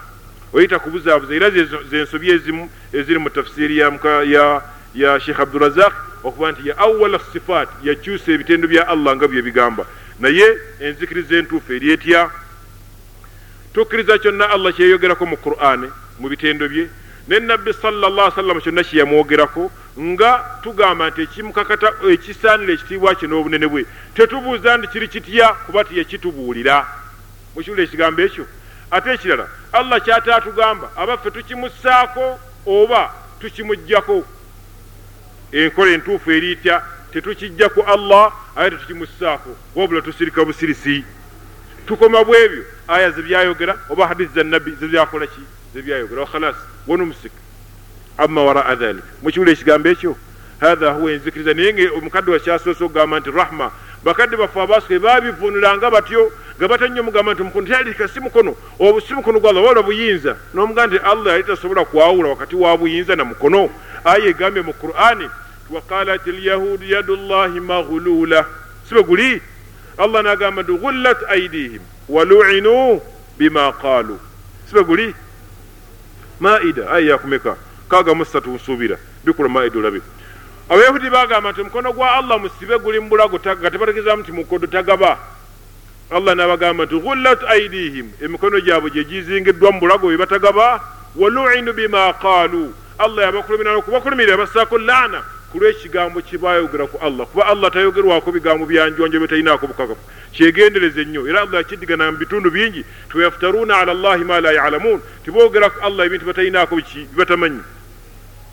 Oyita 0.54 0.80
kubuzaabuza 0.80 1.36
era 1.36 1.50
zensobi 1.90 2.32
ezimu 2.32 2.70
eziri 2.94 3.20
mu 3.20 3.30
tafsiri 3.30 3.78
ya, 3.78 5.20
sheikh 5.20 5.40
abdurazak 5.40 5.94
okuba 6.24 6.52
nti 6.52 6.70
ya 6.70 6.78
awala 6.78 7.20
sifaat 7.34 7.70
yakyusa 7.84 8.32
ebitendo 8.32 8.68
bya 8.68 8.88
allah 8.88 9.16
nga 9.16 9.28
bye 9.28 9.42
bigamba. 9.42 9.86
Naye 10.20 10.58
enzikiriza 10.80 11.36
entuufu 11.36 11.74
eri 11.74 11.92
etya? 11.92 12.30
Tukkiriza 13.74 14.18
kyonna 14.18 14.50
allah 14.50 14.74
kyeyogerako 14.74 15.26
mu 15.26 15.38
qur'ani 15.38 15.88
mu 16.20 16.30
bitendo 16.30 16.70
bye. 16.70 16.90
Ne 17.28 17.40
nabbi 17.40 17.74
salllah 17.74 18.36
sallama 18.36 18.62
kyonna 18.62 18.84
kyeyamwogerako 18.84 19.72
nga 20.00 20.46
tugamba 20.64 21.10
nti 21.10 21.22
ekimukakata 21.22 21.94
ekisaanira 22.10 22.74
ekitiibwa 22.74 23.16
kye 23.16 23.28
n'obunene 23.28 23.68
bwe 23.68 23.86
tetubuuza 24.16 24.78
nti 24.78 24.88
kiri 24.88 25.08
kitya 25.08 25.48
kuba 25.66 25.84
tiyekitubuulira 25.84 26.88
mukiwula 27.56 27.84
ekigambo 27.84 28.22
ekyo? 28.22 28.46
Ate 28.92 29.10
ekirala 29.14 29.46
allah 29.72 30.02
kyata 30.02 30.36
atugamba 30.36 30.90
abaffe 30.96 31.32
tukimussaako 31.32 32.40
oba 32.66 33.14
tukimugjako 33.42 34.26
enkola 35.52 35.92
entuufu 35.92 36.32
eriitya 36.32 36.84
tetukijjaku 37.14 37.82
allah 37.82 38.34
aye 38.56 38.70
tetukimussaako 38.72 39.56
wabula 39.76 40.02
tusirika 40.02 40.46
busirisi. 40.46 41.04
Tukoma 41.88 42.24
bwebyo 42.24 42.64
aya 42.88 43.12
zebyayogera 43.12 43.78
oba 43.90 44.08
hadisi 44.08 44.34
za 44.36 44.44
nabbi 44.44 44.72
zebyakola 44.72 45.28
ki? 45.28 45.42
Zebyayogera 45.74 46.22
wakhalas 46.22 46.56
wanumusik 46.88 47.32
amma 48.18 48.44
waraa 48.44 48.76
dhalik. 48.76 49.04
Mukiwula 49.24 49.52
ekigambo 49.52 49.90
ekyo 49.90 50.16
hatha 50.60 50.92
huwa 50.92 51.12
enzikiriza. 51.12 51.54
Naye 51.54 51.90
omukadde 51.90 52.32
wakyasoose 52.32 52.84
okugamba 52.84 53.20
nti 53.20 53.32
rahma. 53.32 53.72
Bakadde 54.04 54.38
baffe 54.38 54.62
abaasoke 54.62 55.00
babivunulanga 55.00 55.92
batyo 55.92 56.32
nga 56.60 56.68
batannyo 56.68 57.04
mugamba 57.04 57.34
nti 57.34 57.42
omukono 57.42 57.68
tyalika 57.68 58.08
si 58.08 58.20
mukono 58.20 58.56
si 59.08 59.14
mukono 59.14 59.40
gwa 59.40 59.50
allah 59.50 59.64
wabula 59.64 59.84
buyinza 59.84 60.36
nomuga 60.54 60.88
nti 60.88 60.98
allah 60.98 61.32
yali 61.32 61.44
tasobola 61.44 61.86
kwawula 61.86 62.30
wakati 62.30 62.56
wa 62.56 62.78
buyinza 62.78 63.16
na 63.16 63.26
mukono. 63.26 63.70
Aya 64.04 64.26
egambye 64.26 64.62
mu 64.62 64.74
qur'ani 64.74 65.30
waqalat 65.70 66.28
lyahudu 66.28 66.86
yadu 66.86 67.16
llahi 67.16 67.60
maghulula. 67.60 68.46
Sibe 68.90 69.04
guli? 69.04 69.42
Allah 69.98 70.24
nagamba 70.24 70.64
nti 70.64 70.72
ghullat 70.72 71.18
aidihim 71.30 71.82
waluinu 72.10 73.02
bima 73.38 73.72
qaalu 73.72 74.20
sibe 74.68 74.84
guli? 74.84 75.16
Maida 76.40 76.92
aya 76.92 77.10
yakumeka. 77.10 77.56
Kaga 77.90 78.14
musatu 78.14 78.52
nsuubira 78.52 78.98
bikula 79.24 79.50
maida 79.50 79.80
olabe. 79.80 80.02
Abayahudi 80.70 81.10
bagamba 81.10 81.52
nti 81.52 81.62
omukono 81.62 81.94
gwa 81.94 82.12
allah 82.12 82.40
musibe 82.40 82.80
guli 82.80 83.00
mubulago 83.00 83.40
nga 83.40 83.72
tebategezamu 83.72 84.22
nti 84.22 84.32
mukodo 84.32 84.68
tagaba 84.68 85.18
allah 86.12 86.36
nabagamba 86.36 86.86
nti 86.86 87.00
ghullat 87.00 87.44
aidihim 87.48 88.12
emikono 88.22 88.60
gyabwe 88.60 88.90
gyegizingiddwa 88.90 89.72
mu 89.72 89.80
bulago 89.80 90.08
bye 90.08 90.18
batagaba. 90.18 90.82
Waluinu 91.16 91.74
bima 91.74 92.14
qaalu. 92.14 92.74
Allah 92.98 93.26
yabakulumira 93.26 93.74
nokubakulumira 93.74 94.32
yabassaako 94.32 94.78
laana 94.78 95.24
ku 95.52 95.58
lw'ekigambo 95.58 96.22
kibayogera 96.22 96.86
ku 96.88 96.98
allah. 97.02 97.26
Kuba 97.26 97.46
allah 97.46 97.72
tayogerwako 97.72 98.32
bigambo 98.32 98.66
byanjwanjo 98.66 99.20
byetalinaako 99.20 99.68
bukakafu. 99.68 100.02
Kyegendereze 100.32 101.06
nnyo. 101.06 101.28
Era 101.28 101.42
allah 101.42 101.66
yakiddigana 101.66 102.12
mu 102.12 102.18
bitundu 102.18 102.52
bingi. 102.52 102.86
Tiyaftaruuna 103.12 103.78
ala 103.78 103.94
llahi 103.94 104.24
ma 104.24 104.40
la 104.42 104.52
yalamuun. 104.52 105.02
Tiboogera 105.26 105.70
ku 105.70 105.82
allah 105.82 106.06
ebintu 106.06 106.26
batalinaako 106.26 106.76
bibatamanyi 106.76 107.62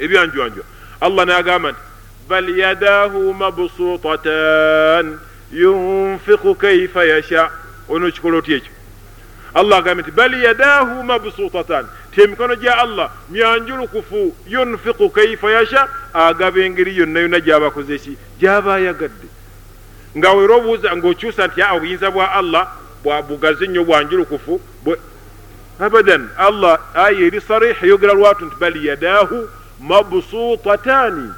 ebyanjwanjwa. 0.01 0.65
Allah 1.01 1.27
nagamba 1.27 1.73
nti 1.73 1.81
bal 2.29 2.49
yadahu 2.59 3.35
mabsutatan 3.35 5.19
yunfiku 5.53 6.55
kaifa 6.55 7.05
yasha. 7.05 7.51
Ono 7.89 8.11
kikola 8.11 8.39
oti 8.39 8.55
ekyo 8.55 8.73
allah 9.55 9.79
agambye 9.79 10.03
nti 10.03 10.11
bal 10.11 10.35
yadahu 10.35 11.03
mabsutatan 11.03 11.87
ti 12.15 12.23
emikono 12.23 12.57
gya 12.57 12.79
allah 12.79 13.11
myanjulukufu 13.31 14.35
yunfiku 14.49 15.11
kaifa 15.11 15.51
yasha. 15.51 15.89
Agaba 16.15 16.61
engeri 16.61 16.97
yonna 16.97 17.21
yonna 17.21 17.41
gyabakoze 17.41 17.95
eki 17.95 18.19
gyaba 18.41 18.75
ayagadde 18.75 19.29
nga 20.17 20.33
wera 20.33 20.55
obuuza 20.55 20.97
ngaokyusa 20.97 21.47
nti 21.47 21.63
aa 21.63 21.73
obuyinza 21.77 22.11
bwa 22.11 22.33
allah 22.33 22.73
bwabugazi 23.05 23.69
nnyo 23.69 23.85
bwanjulukufu 23.85 24.61
abadan 25.81 26.29
allah 26.39 26.81
aya 26.95 27.21
eri 27.21 27.41
sarih 27.41 27.77
eyogera 27.83 28.15
lwatu 28.15 28.45
nti 28.45 28.57
bal 28.57 28.85
yadahu 28.85 29.49
mabsutatani 29.81 31.31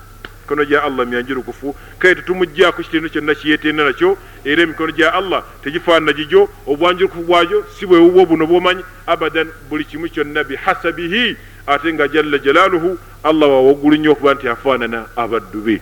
emikono 0.49 0.64
gya 0.64 0.83
allah 0.83 1.07
myanjulukufu 1.07 1.76
kale 1.99 2.14
tetumugjaako 2.14 2.83
kitendo 2.83 3.09
kyonna 3.09 3.35
kiyetenda 3.35 3.85
nakyo 3.85 4.17
era 4.45 4.62
emikono 4.62 4.93
gya 4.93 5.14
allah 5.14 5.45
tegifaanana 5.62 6.12
gigyo 6.12 6.49
obwanjulukufu 6.67 7.23
bwagyo 7.23 7.64
si 7.78 7.87
bwewubwo 7.87 8.26
buno 8.26 8.47
bwomanyi 8.47 8.83
abadan 9.07 9.49
buli 9.69 9.85
kimu 9.85 10.09
kyonna 10.09 10.45
bihasabihi 10.45 11.37
ate 11.67 11.93
nga 11.93 12.09
jalla 12.09 12.38
jalaaluhu 12.38 12.99
allah 13.23 13.49
wawaggulu 13.49 13.97
nnyo 13.97 14.12
okuba 14.12 14.35
nti 14.35 14.49
afaanana 14.49 15.07
abaddu 15.17 15.61
be. 15.61 15.81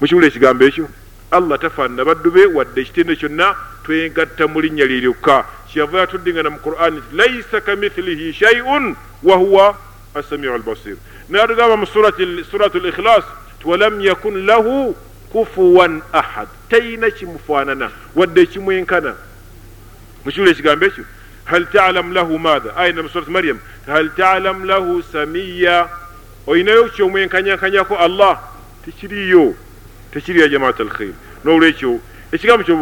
Mukiwula 0.00 0.26
ekigambo 0.26 0.64
ekyo 0.64 0.88
allah 1.30 1.58
tafaanana 1.58 2.04
baddu 2.04 2.30
be 2.30 2.46
wadde 2.46 2.80
ekitendo 2.80 3.16
kyonna 3.16 3.54
twegatta 3.84 4.46
mu 4.46 4.60
linnya 4.60 4.84
lye 4.84 5.00
lyokka 5.00 5.44
kyeyava 5.72 6.00
yatuddingana 6.00 6.50
mu 6.50 6.58
qur'ani 6.58 7.00
nti 7.00 7.16
laisa 7.16 7.60
kamithilihi 7.60 8.32
shaiun 8.32 8.96
wahuwa 9.22 9.76
assamiu 10.14 10.54
albasir 10.54 10.96
natugamba 11.30 11.76
mu 11.76 11.86
suratu 11.86 12.78
likhlas 12.78 13.24
walam 13.64 14.00
yakun 14.00 14.46
lahu 14.46 14.96
kufuwan 15.32 16.02
ahad 16.12 16.48
tayina 16.68 17.10
kimufaanana 17.10 17.90
wadde 18.14 18.40
ekimwenkana 18.40 19.14
mukiwula 20.24 20.50
ekigambo 20.50 20.86
ekyo. 20.86 21.04
Hal 21.44 21.66
talam 21.66 22.12
lahu 22.12 22.38
maatha 22.38 22.76
ayina 22.76 23.02
musurat 23.02 23.28
maryam. 23.28 23.58
Hal 23.86 24.10
talam 24.16 24.64
lahu 24.64 25.02
samiya 25.02 25.88
oyinayo 26.46 26.88
kyomwenkanyakanyako 26.88 27.96
allah? 27.96 28.38
Tekiriyo 28.84 29.54
tekiriyo 30.12 30.48
jamaat 30.48 30.80
alkhair 30.80 31.12
nolwekyo 31.44 32.00
ekigambo 32.32 32.64
kyo 32.64 32.76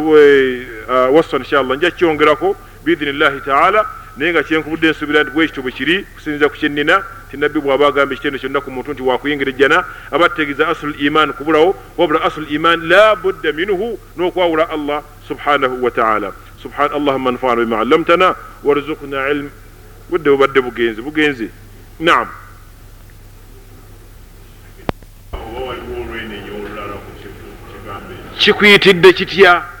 wasa 1.13 1.37
inshallah 1.37 1.77
nja 1.77 1.91
kyongerako 1.91 2.55
biidhinillahi 2.85 3.41
taala 3.41 3.85
naye 4.19 4.31
nga 4.31 4.43
kyenkubudde 4.43 4.87
ensuubira 4.87 5.23
nti 5.23 5.31
bwekityo 5.31 5.61
bwe 5.63 5.71
kiri 5.71 5.95
kusinziza 6.13 6.49
ku 6.49 6.55
kyennina 6.59 7.03
ti 7.31 7.37
nabbi 7.37 7.59
bw'aba 7.63 7.87
agamba 7.87 8.13
ekitendo 8.13 8.37
kyonna 8.39 8.59
ku 8.59 8.69
muntu 8.71 8.91
nti 8.91 9.01
wakuyingira 9.01 9.51
ejjana 9.51 9.77
aba 10.11 10.25
ategeeza 10.27 10.67
asulu 10.67 10.93
iman 11.07 11.31
kubulawo 11.33 11.71
wabula 11.97 12.19
asulu 12.27 12.47
iman 12.51 12.83
la 12.91 13.15
budda 13.15 13.55
minhu 13.55 13.95
n'okwawula 14.17 14.67
allah 14.75 14.99
subhanahu 15.23 15.79
wa 15.83 15.91
taala. 15.91 16.33
Subhan 16.61 16.91
allahuma 16.91 17.29
anfana 17.29 17.63
bima 17.63 17.79
allamtana 17.79 18.35
warzukna 18.63 19.29
ilm 19.31 19.47
budde 20.09 20.29
bubadde 20.29 20.59
bugenzi 20.61 21.01
bugenzi. 21.01 21.47
Naam. 21.99 22.27
Kikuyitidde 28.39 29.13
kitya 29.13 29.78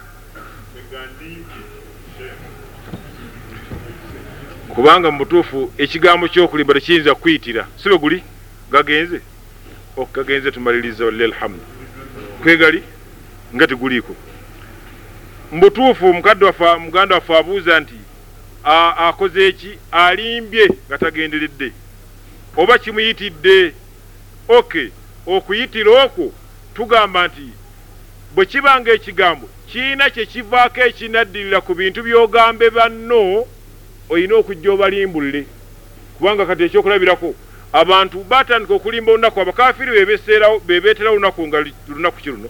kubanga 4.75 5.11
mubutuufu 5.11 5.73
ekigambo 5.77 6.27
kyokulimba 6.27 6.73
tekiyinza 6.73 7.15
kuyitira 7.15 7.67
sibe 7.83 7.97
guli? 7.97 8.23
Gagenze. 8.71 9.21
Gagenze 10.13 10.51
tumaliriza 10.51 11.05
walla 11.05 11.25
alhamdu 11.25 11.59
kwegali? 12.41 12.83
Nga 13.55 13.67
tiguliiko 13.67 14.15
mubutuufu 15.51 16.13
mukadde 16.13 16.45
wafe 16.45 16.75
muganda 16.75 17.15
waffe 17.15 17.37
abuuza 17.37 17.79
nti 17.79 17.95
akoze 18.97 19.47
eki 19.47 19.77
alimbye 19.91 20.69
nga 20.87 20.97
tagenderedde. 20.97 21.71
Oba 22.57 22.77
kimuyitidde? 22.77 23.73
Ok 24.47 24.91
okuyitira 25.27 26.03
okwo 26.03 26.33
tugamba 26.75 27.27
nti 27.27 27.49
bwe 28.35 28.45
kibanga 28.45 28.91
ekigambo 28.91 29.49
kiina 29.71 30.09
kyekivaako 30.09 30.79
ekinaddirira 30.81 31.61
ku 31.61 31.73
bintu 31.73 32.03
byogambe 32.03 32.69
banno 32.69 33.45
olina 34.09 34.35
okujja 34.35 34.71
obalimbulire. 34.71 35.45
Kubanga 36.17 36.45
kati 36.45 36.63
ekyokulabirako 36.63 37.35
abantu 37.73 38.23
batandika 38.23 38.73
okulimba 38.73 39.11
olunaku 39.11 39.41
abakafiri 39.41 40.05
bebeetera 40.67 41.09
olunaku 41.11 41.47
nga 41.47 41.65
lunaku 41.87 42.17
ki 42.17 42.29
luno? 42.29 42.49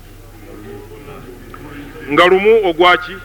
Nga 2.11 2.25
lumu 2.25 2.67
ogwaki 2.69 3.15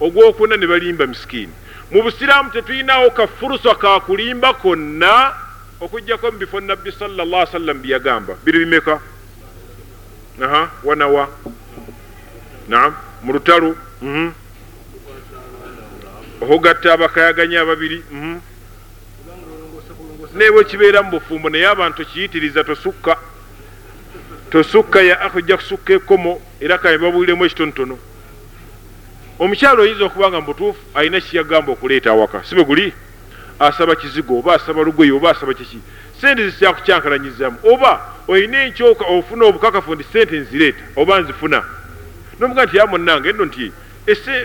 ogwokuna 0.00 0.56
ne 0.56 0.66
balimba 0.66 1.06
misikini 1.06 1.52
mu 1.90 2.02
busiraamu 2.02 2.50
tetulinawo 2.50 3.10
kafurusa 3.10 3.74
kakulimba 3.74 4.54
konna 4.54 5.32
okugjako 5.80 6.32
mu 6.32 6.38
bifo 6.38 6.60
nabbi 6.60 6.92
sallallahu 6.92 7.52
sallam 7.52 7.78
byeyagamba 7.82 8.34
biri 8.44 8.58
bimeka? 8.58 9.00
Aha 10.42 10.70
wanawa. 10.84 11.28
Naam 12.68 12.94
mu 13.22 13.32
lutalo 13.32 13.76
okugatta 16.44 16.92
abakayaganya 16.92 17.60
ababiri 17.60 18.04
naye 20.34 20.50
bwe 20.50 20.64
kibeera 20.64 21.02
mu 21.02 21.10
bufumbo 21.10 21.48
naye 21.50 21.66
abantu 21.66 21.96
tokiyitiriza 21.96 22.64
tosukka. 22.64 23.16
Tosukka 24.50 25.02
ya 25.02 25.20
akh 25.20 25.36
ojja 25.36 25.56
kusukka 25.56 25.92
ekkomo 25.92 26.40
era 26.60 26.78
kaye 26.78 26.98
babuuliremu 26.98 27.44
ekitonotono 27.44 27.98
omukyalo 29.38 29.82
oyinza 29.82 30.04
okuba 30.04 30.28
nga 30.28 30.40
mubutuufu 30.40 30.80
alina 30.94 31.20
kiyagamba 31.20 31.72
okuleeta 31.72 32.10
awaka. 32.10 32.44
Si 32.44 32.54
bwe 32.54 32.64
guli? 32.64 32.92
Asaba 33.58 33.96
kizigo 33.96 34.38
oba 34.38 34.54
asaba 34.54 34.82
lugoye 34.82 35.12
oba 35.12 35.30
asaba 35.30 35.54
kiki? 35.54 35.78
Sente 36.20 36.50
zikyakukyankalanyizamu 36.50 37.58
oba 37.72 38.00
olina 38.28 38.64
enkyoka 38.64 39.04
ofuna 39.04 39.44
obukakafu 39.44 39.94
nti 39.94 40.04
sente 40.12 40.38
nzireeta 40.38 40.82
oba 40.96 41.20
nzifuna? 41.20 41.62
Nomuga 42.40 42.64
nti 42.64 42.76
yamunange 42.76 43.28
eno 43.28 43.44
nti 43.44 43.72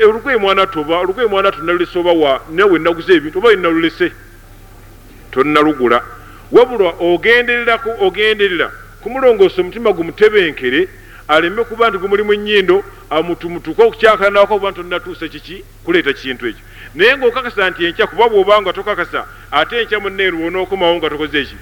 olugoye 0.06 0.38
mwana 0.38 0.68
toba 0.68 1.00
olugoye 1.00 1.28
mwana 1.28 1.52
tonalulese 1.52 2.00
oba 2.00 2.12
wa 2.12 2.42
nawe 2.52 2.80
naguza 2.80 3.14
ebintu 3.14 3.40
oba 3.40 3.54
inalulese 3.54 4.12
tonnalugula 5.32 6.02
wabulwa 6.52 6.94
ogendereraku 7.00 7.90
ogenderera 8.06 8.72
kumulongoosa 9.02 9.62
omutima 9.62 9.92
gumutebenkere 9.92 10.88
aleme 11.28 11.64
kuba 11.64 11.90
nti 11.90 11.98
gumulimu 11.98 12.34
ennyindo 12.34 12.84
amutumutuka 13.10 13.84
okukyakalanawako 13.84 14.56
oba 14.56 14.72
nti 14.72 14.80
onnatuusa 14.80 15.28
kiki 15.28 15.64
kuleeta 15.84 16.14
kintu 16.14 16.48
ekyo. 16.48 16.64
Naye 16.96 17.18
ngaokakasa 17.18 17.70
nti 17.70 17.86
enkya 17.86 18.08
kuba 18.08 18.30
bwoba 18.30 18.62
nga 18.62 18.74
tokakasa 18.74 19.26
ate 19.52 19.82
enkya 19.82 20.00
muneeru 20.00 20.46
onookomawo 20.48 20.96
nga 20.98 21.10
tokoze 21.10 21.40
eki 21.42 21.58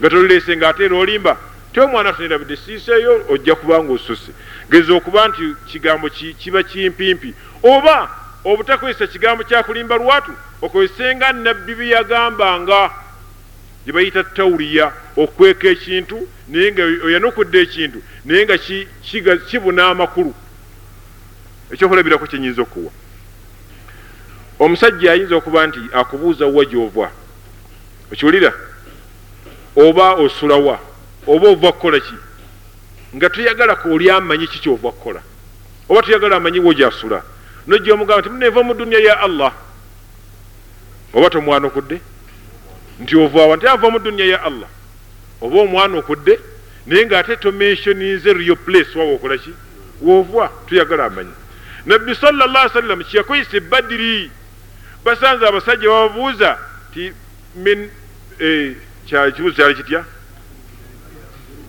nga 0.00 0.10
tolulese 0.10 0.56
ngaate 0.56 0.84
era 0.84 0.96
olimba 0.96 1.36
te 1.72 1.80
omwana 1.80 2.12
tonerabidde 2.12 2.56
siiseeyo 2.56 3.24
ojja 3.28 3.54
kuba 3.54 3.84
nga 3.84 3.92
osuse 3.92 4.32
geza 4.70 4.94
okuba 4.94 5.28
nti 5.28 5.54
kigambo 5.66 6.08
kiba 6.10 6.62
kimpimpi. 6.62 7.34
Oba 7.62 8.10
obutakozesa 8.44 9.06
kigambo 9.06 9.44
kyakulimba 9.44 9.96
lwatu 9.96 10.32
okozesenga 10.62 11.32
nabbi 11.32 11.74
bye 11.74 11.88
yagambanga. 11.88 12.90
Gye 13.84 13.92
bayita 13.92 14.24
tawuliya 14.24 14.92
okweka 15.16 15.68
ekintu 15.68 16.28
naye 16.48 16.72
nga 16.72 16.82
oyanukudde 16.82 17.60
ekintu 17.60 18.02
naye 18.24 18.44
nga 18.44 19.36
kibuna 19.36 19.86
amakulu. 19.88 20.34
Ekyokulabirako 21.72 22.26
kyenyinza 22.26 22.62
okuwa. 22.62 22.92
Omusajja 24.58 25.12
ayinza 25.12 25.36
okuba 25.36 25.66
nti 25.66 25.80
akubuuza 25.92 26.46
wa 26.46 26.64
gyova? 26.64 27.10
Okiwulira? 28.12 28.52
Oba 29.76 30.14
osulawa 30.14 30.89
oba 31.26 31.48
ova 31.48 31.72
kukola 31.72 32.00
ki? 32.00 32.14
Nga 33.16 33.30
toyagala 33.30 33.76
kooli 33.76 34.10
amanyi 34.10 34.46
ki 34.46 34.58
kyova 34.58 34.92
kukola 34.92 35.22
oba 35.90 36.02
toyagala 36.02 36.36
amanyiwo 36.36 36.72
gyasula 36.72 37.22
nojja 37.66 37.94
omugamba 37.94 38.20
nti 38.20 38.30
muneva 38.30 38.62
mu 38.62 38.74
duniya 38.74 39.00
ya 39.00 39.20
allah. 39.20 39.52
Oba 41.14 41.30
tomwana 41.30 41.66
okudde? 41.66 42.00
Nti 43.00 43.16
ovaawa 43.16 43.56
nti 43.56 43.66
ava 43.66 43.90
mu 43.90 43.98
duniya 43.98 44.26
ya 44.26 44.42
allah. 44.42 44.68
Oba 45.40 45.60
omwana 45.60 45.98
okudde? 45.98 46.38
Naye 46.86 47.06
ngaate 47.06 47.36
tomensionize 47.36 48.32
rio 48.32 48.56
place 48.56 48.98
wawa 48.98 49.12
okola 49.12 49.38
ki? 49.38 49.50
Woova 50.00 50.50
tuyagala 50.66 51.04
amanyi. 51.04 51.34
Nabbi 51.86 52.14
salallah 52.14 52.72
sallam 52.72 53.04
kyeyakozesa 53.04 53.56
ebadiri 53.56 54.30
basanze 55.04 55.46
abasajja 55.46 55.88
bababuuza 55.88 56.58
ti 56.94 57.12
min 57.54 57.90
eh, 58.38 58.76
kibuzo 59.06 59.54
kyali 59.54 59.74
kitya 59.74 60.04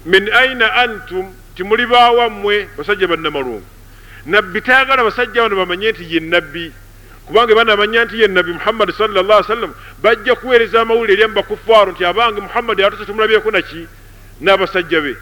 min 0.06 0.30
aina 0.34 0.74
antum? 0.74 1.34
Timuli 1.56 1.86
baawammwe 1.86 2.70
basajja 2.78 3.08
bannamalungu. 3.08 3.64
Nabbi 4.26 4.62
tayagala 4.62 5.04
basajja 5.04 5.42
bano 5.42 5.56
bamanye 5.56 5.92
nti 5.92 6.14
ye 6.14 6.20
nabbi 6.20 6.72
kubanga 7.26 7.56
banamanya 7.56 8.06
nti 8.06 8.22
ye 8.22 8.28
nabbi 8.28 8.54
muhammadi 8.54 8.94
salllah 8.94 9.44
sallam 9.44 9.74
bajja 10.02 10.36
kuweereza 10.36 10.82
amawulire 10.82 11.14
eri 11.14 11.24
amubakufaaru 11.24 11.92
nti 11.92 12.06
abange 12.06 12.42
muhammadi 12.42 12.84
atuse 12.84 13.06
tumulabyeku 13.06 13.52
naki 13.52 13.88
n'abasajja 14.42 15.02
be. 15.02 15.18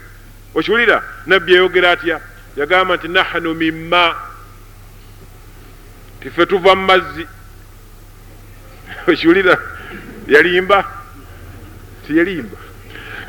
Okiwulira 0.55 1.03
nabbi 1.25 1.53
yayogera 1.53 1.91
atya? 1.91 2.21
Yagamba 2.55 2.95
nti 2.95 3.07
nahnu 3.07 3.53
mimma. 3.53 4.15
Tife 6.21 6.45
tuva 6.45 6.75
mu 6.75 6.85
mazzi. 6.85 7.27
Okiwulira 9.07 9.57
yalimba? 10.27 10.85
Tiyalimba 12.07 12.68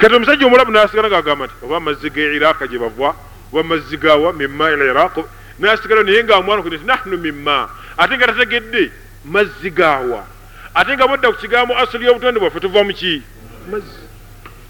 kati 0.01 0.15
omusajja 0.15 0.47
omulabu 0.47 0.73
nasigala 0.73 1.09
ngagamba 1.09 1.45
nti 1.47 1.55
oba 1.65 1.77
amazzi 1.77 2.11
ge 2.11 2.35
iraka 2.37 2.67
gye 2.67 2.79
bava 2.79 3.15
oba 3.53 3.61
amazzi 3.61 3.97
gawa 3.97 4.33
mimma 4.33 4.71
il 4.71 4.81
iraq? 4.81 5.17
Nasigala 5.59 6.03
naye 6.03 6.25
nga 6.25 6.37
amwana 6.37 6.63
nti 6.63 6.79
nahnu 6.87 7.17
mimma. 7.19 7.69
Ate 7.99 8.17
nga 8.17 8.27
tategedde 8.27 8.91
mazzi 9.25 9.71
gawa 9.71 10.25
ate 10.75 10.97
nga 10.97 11.07
bodda 11.07 11.29
ku 11.33 11.37
kigambo 11.37 11.77
asuli 11.77 12.07
y'obutonde 12.07 12.41
bwaffe 12.41 12.61
tuva 12.61 12.85
muki 12.85 13.23
mazzi. 13.71 14.01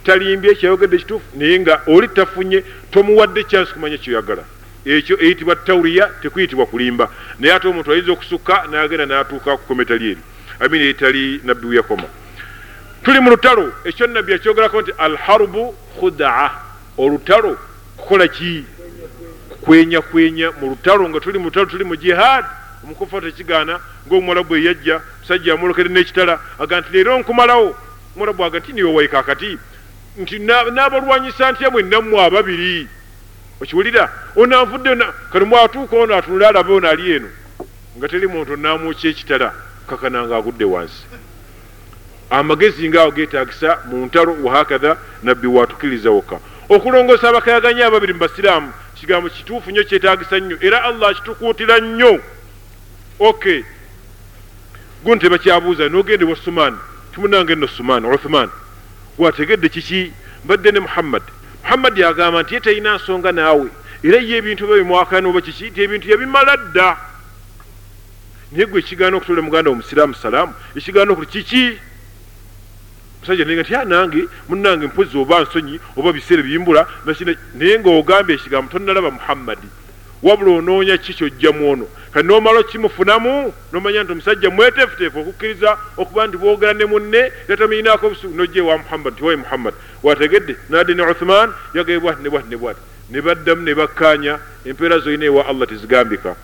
Talimbye 0.05 0.55
kyayogedde 0.55 0.99
kituufu 0.99 1.39
naye 1.39 1.61
nga 1.61 1.81
oli 1.87 2.09
tafunye 2.09 2.65
tomuwadde 2.91 3.45
kyansi 3.45 3.73
kumanya 3.73 3.99
kyoyagala. 3.99 4.43
Ekyo 4.85 5.17
eyitibwa 5.23 5.57
tawuriya 5.57 6.11
tekuyitibwa 6.23 6.67
kulimba. 6.67 7.09
Naye 7.39 7.55
ate 7.55 7.69
omuntu 7.69 7.93
ayinza 7.93 8.13
okusukka 8.13 8.67
nagenda 8.71 9.07
natuuka 9.07 9.57
ku 9.57 9.67
kometa 9.69 9.95
lyeri 9.95 10.23
amini 10.61 10.85
etali 10.89 11.41
nabbi 11.45 11.67
weyakoma 11.67 12.09
tuli 13.03 13.21
mu 13.21 13.31
lutalo 13.31 13.73
ekyo 13.85 14.07
nabbi 14.07 14.33
yakyogerako 14.33 14.81
nti 14.81 14.93
alharubu 14.99 15.75
khudaa 16.01 16.51
olutalo 16.99 17.59
kukola 17.97 18.29
ki? 18.29 18.65
Kwenya 19.61 20.01
kwenya 20.01 20.51
mu 20.61 20.69
lutalo 20.71 21.09
nga 21.09 21.21
tuli 21.21 21.39
mu 21.39 21.45
lutalo 21.45 21.67
tuli 21.67 21.85
mu 21.85 21.97
jihad. 21.97 22.45
Omukufa 22.85 23.21
tekigaana 23.21 23.81
ngaomwalabu 24.07 24.57
eyajja 24.57 25.01
musajja 25.21 25.55
amulokere 25.55 25.89
n'ekitala 25.89 26.41
aga 26.59 26.81
nti 26.81 26.93
leero 26.93 27.19
nkumalawo. 27.19 27.77
Omwalabu 28.17 28.45
aga 28.45 28.59
nti 28.59 28.73
niwe 28.73 28.93
waika 28.93 29.19
akati 29.19 29.59
nti 30.17 30.39
n'abalwanyisa 30.39 31.53
ntya 31.53 31.71
mwennammwe 31.71 32.25
ababiri. 32.25 32.89
Okiwulira 33.63 34.13
ono 34.37 34.61
anvudde 34.61 34.97
kati 35.33 35.45
mwatuuka 35.45 35.97
ono 35.97 36.17
atunule 36.17 36.47
alabe 36.47 36.73
ono 36.73 36.89
ali 36.89 37.13
eno. 37.13 37.29
Nga 37.99 38.09
teri 38.09 38.27
muntu 38.27 38.57
namwokya 38.57 39.11
ekitala 39.11 39.53
kakananga 39.87 40.37
agudde 40.37 40.65
wansi 40.65 41.05
amagezi 42.31 42.89
ngaawo 42.89 43.11
getagisa 43.11 43.79
mu 43.91 44.07
ntalo 44.07 44.37
wahakatha 44.43 44.97
nabbi 45.23 45.47
watukiriza 45.47 46.11
wokka. 46.11 46.39
Okulongoosa 46.69 47.29
abakayaganya 47.29 47.87
ababiri 47.87 48.13
mu 48.13 48.19
basiraamu 48.19 48.73
kigambo 48.95 49.29
kituufu 49.29 49.71
nnyo 49.71 49.85
kyetagisa 49.85 50.39
nnyo 50.39 50.57
era 50.61 50.83
allah 50.83 51.11
akitukuutira 51.11 51.79
nnyo. 51.81 52.21
Ok 53.19 53.65
guno 55.05 55.21
tebakyabuuza 55.21 55.89
nogende 55.89 56.25
wa 56.25 56.37
suman 56.37 56.79
kimunange 57.15 57.55
nno 57.55 57.67
suman 57.67 58.05
uthman. 58.05 58.49
Wategedde 59.19 59.69
kiki? 59.69 60.13
Mbadde 60.45 60.73
ne 60.73 60.81
muhammad. 60.81 61.23
Muhammad 61.63 61.99
yagamba 61.99 62.43
nti 62.43 62.55
ye 62.55 62.61
talina 62.61 62.95
nsonga 62.97 63.33
naawe. 63.33 63.69
Era 64.03 64.19
ye 64.19 64.37
ebintu 64.37 64.67
byo 64.67 64.77
bimwakana 64.77 65.29
oba 65.29 65.41
kiki? 65.41 65.71
Ti 65.71 65.83
ebintu 65.83 66.11
yabimala 66.11 66.57
dda. 66.57 66.97
Naye 68.53 68.67
gwe 68.67 68.81
ekigaana 68.81 69.17
okutoola 69.17 69.43
muganda 69.43 69.71
omusiraamu 69.71 70.15
salaamu 70.15 70.55
ekigaana 70.77 71.13
okuli 71.13 71.27
kiki 71.27 71.79
musajja 73.21 73.45
naye 73.45 73.61
nti 73.61 73.73
nange 73.73 74.29
munange 74.49 74.87
mpozi 74.87 75.19
oba 75.19 75.41
nsonyi 75.41 75.81
oba 75.97 76.13
biseera 76.13 76.43
bimbula 76.43 76.87
naye 77.55 77.79
ngaogambye 77.79 78.35
ekigambo 78.35 78.73
tonnalaba 78.73 79.11
muhammadi. 79.11 79.69
Wabula 80.23 80.51
onoonya 80.59 80.99
ki 80.99 81.15
kyojjamu 81.15 81.71
ono? 81.73 81.87
Kati 82.13 82.27
nomala 82.27 82.63
kimufunamu 82.63 83.53
nomanya 83.73 84.03
nti 84.03 84.13
omusajja 84.13 84.51
mweteefuteefu 84.51 85.19
okukkiriza 85.21 85.79
okuba 85.97 86.27
nti 86.27 86.37
boogera 86.37 86.73
ne 86.73 86.85
munne 86.85 87.33
yataminako 87.49 88.07
obusu 88.07 88.29
nojje 88.29 88.61
wa 88.61 88.79
muhammad 88.79 89.13
nti 89.15 89.25
wayi 89.25 89.37
muhammad. 89.37 89.75
Wategedde 90.03 90.57
nadde 90.69 90.95
ne 90.95 91.03
uthman 91.03 91.53
yagaye 91.75 91.99
bwati 91.99 92.23
ne 92.23 92.31
bwati 92.31 92.49
ne 92.51 92.57
bwati. 92.57 92.81
Ne 93.11 93.21
baddamu 93.21 93.63
ne 93.63 93.75
bakkaanya 93.75 94.39
empeera 94.65 94.99
zolina 94.99 95.25
ewa 95.25 95.47
allah 95.47 95.69
tezigambika. 95.69 96.37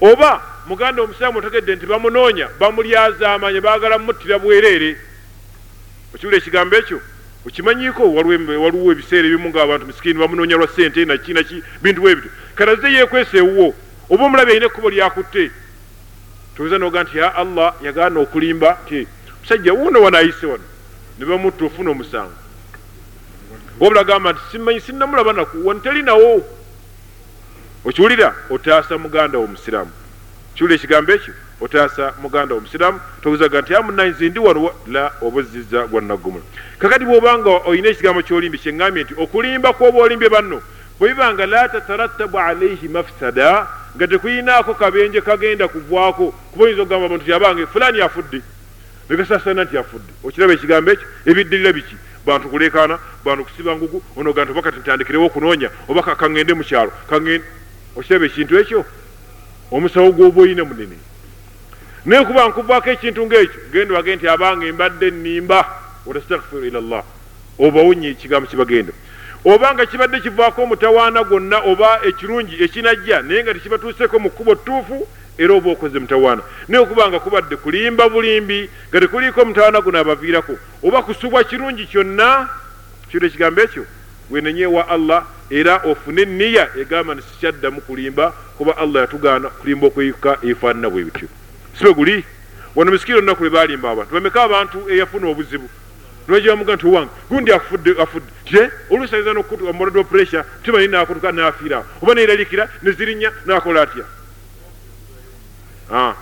Oba 0.00 0.42
muganda 0.66 1.02
omusiraamu 1.02 1.38
otegedde 1.38 1.76
nti 1.76 1.86
bamunoonya 1.86 2.48
bamulyazaamanya 2.60 3.60
baagala 3.60 3.98
mumuttira 3.98 4.38
bwereere 4.38 4.96
okiwula 6.14 6.36
ekigambo 6.36 6.76
ekyo 6.76 7.00
okimanyiiko 7.46 8.14
waliwo 8.14 8.92
ebiseera 8.92 9.28
ebimu 9.28 9.48
ngaabantu 9.48 9.86
misikini 9.86 10.18
bamunoonya 10.18 10.56
lwa 10.56 10.68
sente 10.68 11.04
naki 11.04 11.32
naki 11.32 11.62
bintu 11.82 12.00
bwe 12.00 12.14
bityo. 12.14 12.30
Kanaze 12.54 12.92
yekwesa 12.92 13.38
ewuwo 13.38 13.74
oba 14.10 14.24
omulabi 14.24 14.50
alina 14.50 14.66
ekkubo 14.66 14.90
lyakutte 14.90 15.50
toza 16.56 16.78
noga 16.78 17.02
nti 17.02 17.18
ya 17.18 17.34
allah 17.34 17.74
yagaana 17.82 18.20
okulimba 18.20 18.78
ti 18.88 19.06
musajja 19.40 19.72
wuno 19.72 20.02
wano 20.02 20.18
ayise 20.18 20.46
wano. 20.46 20.64
Ne 21.18 21.24
bamutta 21.24 21.64
ofuna 21.64 21.90
omusango. 21.90 22.36
Wabula 23.80 24.04
gamba 24.04 24.32
nti 24.32 24.40
simanyi 24.50 24.80
sinnamulaba 24.80 25.32
naku 25.32 25.66
wano 25.66 25.80
terinawo 25.80 26.44
okiwulira 27.84 28.34
otaasa 28.50 28.98
muganda 28.98 29.38
womusiraamu 29.38 29.90
kiwulira 30.54 30.76
ekigambo 30.76 31.12
ekyo 31.12 31.34
otaasa 31.60 32.14
muganda 32.22 32.54
omusiraamu 32.54 33.00
tobuzaga 33.22 33.60
nti 33.60 33.74
amunanyize 33.74 34.28
ndi 34.28 34.38
wano 34.38 34.70
la 34.86 35.12
oba 35.22 35.38
ozizza 35.40 35.86
gwannagumula 35.86 36.44
kakati 36.78 37.04
bwobanga 37.04 37.50
olina 37.68 37.88
ekigambo 37.88 38.22
kyolimbi 38.22 38.58
kyeŋŋambye 38.58 39.02
nti 39.04 39.14
okulimba 39.22 39.72
kwoba 39.72 39.98
olimbye 39.98 40.28
banno 40.28 40.58
bwe 40.98 41.08
bibanga 41.08 41.46
la 41.46 41.68
tatarattabu 41.68 42.38
alaihi 42.38 42.88
mafsada 42.88 43.66
nga 43.96 44.06
tekuyinaako 44.06 44.74
kabenje 44.74 45.20
kagenda 45.20 45.68
kuvwako 45.68 46.34
kuba 46.52 46.64
oyinza 46.64 46.82
okugamba 46.82 47.06
abantu 47.06 47.24
ti 47.24 47.32
abange 47.32 47.66
fulani 47.66 48.00
afudde. 48.00 48.42
Negasasana 49.10 49.64
nti 49.64 49.78
afudde. 49.78 50.12
Okiraba 50.24 50.52
ekigambo 50.52 50.90
ekyo 50.90 51.06
ebiddirira 51.26 51.72
biki? 51.72 51.96
Bantu 52.26 52.48
kulekaana 52.48 52.98
bantu 53.24 53.44
kusiba 53.44 53.76
ngugu 53.76 54.02
onoga 54.16 54.42
nti 54.42 54.52
obakati 54.52 54.78
ntandikirewo 54.78 55.26
okunoonya 55.26 55.70
oba 55.88 56.02
kaŋŋende 56.02 56.54
mukyalo 56.54 56.92
okiraba 57.96 58.24
ekintu 58.26 58.58
ekyo? 58.58 58.84
Omusawo 59.70 60.12
gwoba 60.12 60.42
oyina 60.42 60.64
munene 60.64 60.96
naye 62.06 62.24
kuba 62.24 62.48
nkuvaako 62.48 62.90
ekintu 62.90 63.26
ngaekyo 63.26 63.60
genda 63.72 63.94
bage 63.94 64.16
nti 64.16 64.28
abange 64.28 64.72
mbadde 64.72 65.10
nnimba 65.10 65.66
watastaghfiru 66.06 66.64
ila 66.64 66.80
llah 66.80 67.04
obawonye 67.58 68.08
ekigambo 68.08 68.48
kibagenda. 68.48 68.92
Obanga 69.44 69.86
kibadde 69.86 70.20
kivaako 70.20 70.62
omutawaana 70.62 71.24
gwonna 71.24 71.58
oba 71.58 72.00
ekirungi 72.08 72.62
ekinajja 72.64 73.22
naye 73.22 73.42
nga 73.42 73.54
tekibatuuseko 73.54 74.18
mu 74.18 74.30
kkubo 74.30 74.54
ttuufu 74.54 75.08
era 75.38 75.54
oba 75.54 75.70
okoze 75.70 75.98
mutawaana. 75.98 76.42
Naye 76.68 76.82
okubanga 76.84 77.18
kubadde 77.20 77.56
kulimba 77.56 78.08
bulimbi 78.08 78.70
nga 78.90 79.00
tekuliiko 79.00 79.44
mutawaana 79.44 79.80
guno 79.80 79.98
abaviirako. 79.98 80.54
Oba 80.82 81.02
kusubwa 81.02 81.44
kirungi 81.44 81.86
kyonna 81.86 82.48
kiwula 83.10 83.26
ekigambo 83.26 83.60
ekyo 83.60 83.84
wenenyewa 84.30 84.88
allah 84.88 85.24
era 85.50 85.76
ofune 85.76 86.22
eniya 86.22 86.68
egamba 86.80 87.14
nti 87.14 87.22
sikyaddamu 87.22 87.80
kulimba 87.80 88.30
kuba 88.58 88.76
allah 88.76 89.00
yatugaana 89.02 89.48
kulimba 89.48 89.86
okweyuka 89.86 90.38
ebifaanana 90.42 90.90
bwe 90.90 91.04
bityo 91.04 91.28
sibe 91.78 91.94
guli. 91.94 92.24
Wano 92.74 92.90
misikiro 92.90 93.18
olunaku 93.18 93.42
lwe 93.42 93.50
balimba 93.50 93.90
abantu. 93.90 94.14
Bameka 94.14 94.42
abantu 94.42 94.90
eyafuna 94.90 95.28
obuzibu? 95.28 95.68
Nwejamuga 96.28 96.74
nti 96.74 96.86
owange? 96.86 97.10
Gundi 97.30 97.52
afudde 97.52 97.90
afudde. 98.02 98.32
Tye 98.44 98.70
oluusi 98.90 99.14
ayinza 99.14 99.32
nokutuamolado 99.32 100.04
pressure 100.04 100.44
timanyi 100.62 100.88
nakutuka 100.88 101.32
nafiirawo 101.32 101.84
oba 102.02 102.14
neraliikira 102.14 102.68
nezirinya 102.82 103.32
nakola 103.46 103.82
atya? 103.82 104.04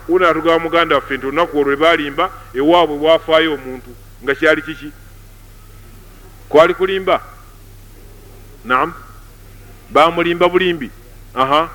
Una 0.09 0.29
atugaba 0.29 0.59
muganda 0.59 0.95
waffe 0.95 1.17
nti 1.17 1.27
olunaku 1.27 1.59
olwo 1.59 1.71
lwe 1.71 1.77
balimba 1.77 2.31
ewaabwe 2.55 2.97
wafaayo 2.97 3.55
omuntu 3.55 3.91
nga 4.25 4.35
kyali 4.35 4.63
kiki? 4.63 4.93
Kwali 6.49 6.75
kulimba? 6.75 7.21
Naam. 8.65 8.93
Bamulimba 9.91 10.49
bulimbi? 10.49 10.91
Aha 11.35 11.69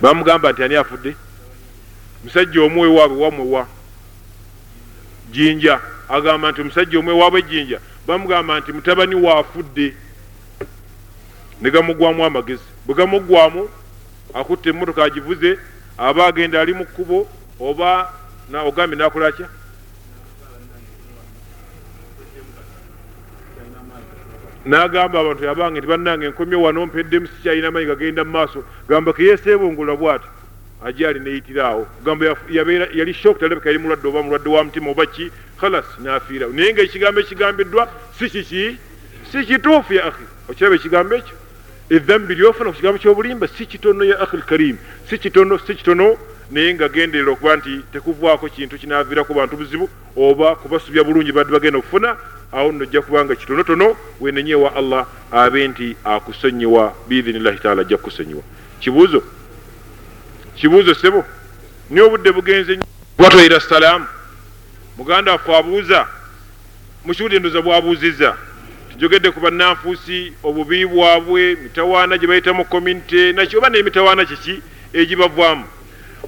bamugamba 0.00 0.52
nti 0.52 0.62
ani 0.62 0.74
afudde? 0.76 1.16
Musajja 2.24 2.62
omu 2.62 2.84
ewaabwe 2.84 3.16
wamwewa 3.24 3.66
jinja. 5.30 5.80
Agamba 6.08 6.50
nti 6.50 6.60
omusajja 6.60 6.98
omu 6.98 7.10
ewaabwe 7.10 7.42
jinja. 7.42 7.80
Bamugamba 8.06 8.60
nti 8.60 8.72
mutabani 8.72 9.14
waafudde 9.14 9.94
ne 11.60 11.70
gamugwamu 11.70 12.24
amagezi. 12.24 12.62
Bwe 12.86 12.94
gamugwamu 12.94 13.68
akutta 14.34 14.70
emmotoka 14.70 15.04
agivuze 15.04 15.58
aba 15.98 16.26
agenda 16.26 16.60
ali 16.60 16.72
mu 16.72 16.84
kkubo 16.86 17.28
oba 17.60 18.12
ogambye 18.66 18.98
nakolakya 18.98 19.48
n'agamba 24.68 25.20
abantu 25.20 25.44
yabange 25.44 25.78
nti 25.78 25.88
bannange 25.88 26.26
enkomye 26.26 26.56
wano 26.56 26.86
mpeddemu 26.86 27.26
sikyalina 27.26 27.70
manyi 27.70 27.86
gagenda 27.86 28.24
mu 28.24 28.30
maaso. 28.30 28.64
Gamba 28.88 29.12
keyeseebungula 29.12 29.96
bwati 29.96 30.28
ajali 30.84 31.20
neyitiraawo 31.20 31.86
gamba 32.04 32.36
yali 32.98 33.14
shok 33.14 33.38
talabika 33.40 33.68
yali 33.68 33.78
mulwadde 33.78 34.08
oba 34.08 34.22
mulwadde 34.22 34.48
wa 34.48 34.64
mutima 34.64 34.90
oba 34.90 35.06
ki? 35.06 35.30
Khalas 35.60 35.86
nafiirawo 35.98 36.52
naye 36.52 36.72
nga 36.72 36.82
ekigambo 36.82 37.20
ekigambiddwa 37.20 37.88
si 38.18 38.30
kiki 38.30 38.76
si 39.32 39.44
kituufu 39.44 39.94
ya 39.94 40.04
akhi? 40.04 40.24
Okiraba 40.50 40.76
ekigambo 40.76 41.14
ekyo? 41.14 41.34
Edhambi 41.90 42.34
lyofuna 42.34 42.70
ku 42.70 42.76
kigambo 42.76 42.98
kyobulimba 42.98 43.48
si 43.48 43.66
kitono 43.66 44.04
ya 44.04 44.20
akhi 44.20 44.36
lkarim 44.36 44.76
si 45.08 45.18
kitono 45.18 45.58
si 45.58 45.74
kitono. 45.74 46.16
Naye 46.50 46.74
nga 46.74 46.88
genderera 46.88 47.32
okuba 47.32 47.56
nti 47.56 47.80
tekuvwako 47.92 48.48
kintu 48.48 48.78
kinaviirako 48.78 49.34
bantu 49.34 49.56
buzibu 49.56 49.88
oba 50.16 50.56
kubasubya 50.56 51.04
bulungi 51.04 51.32
badde 51.32 51.52
bagenda 51.52 51.78
okufuna 51.78 52.16
awo 52.52 52.72
nno 52.72 52.82
ojja 52.82 53.02
kubanga 53.02 53.34
kitonotono 53.34 53.96
wenenyewa 54.20 54.76
allah 54.76 55.06
abe 55.32 55.68
nti 55.68 55.96
akusonyiwa 56.04 56.94
biidhinillahi 57.08 57.58
taala 57.58 57.80
ajja 57.80 57.96
kukusonyiwa 57.96 58.42
kibuuzo? 58.80 59.22
Kibuuzo 60.54 60.94
sebo 60.94 61.24
naye 61.90 62.06
obudde 62.06 62.32
bugenze 62.32 62.78
watwaira 63.18 63.60
salaamu. 63.60 64.06
Muganda 64.96 65.32
waffe 65.32 65.56
abuuza 65.56 66.06
mukiwulire 67.04 67.36
endoza 67.36 67.62
bwabuuzizza 67.62 68.36
tujogedde 68.92 69.30
ku 69.30 69.40
bannanfuusi 69.40 70.32
obubi 70.42 70.86
bwabwe 70.86 71.54
mitawaana 71.62 72.18
gye 72.18 72.26
bayitamu 72.26 72.64
community 72.64 73.32
naki 73.32 73.56
oba 73.56 73.68
n'emitawaana 73.70 74.24
kiki 74.24 74.62
egibavaamu? 74.92 75.64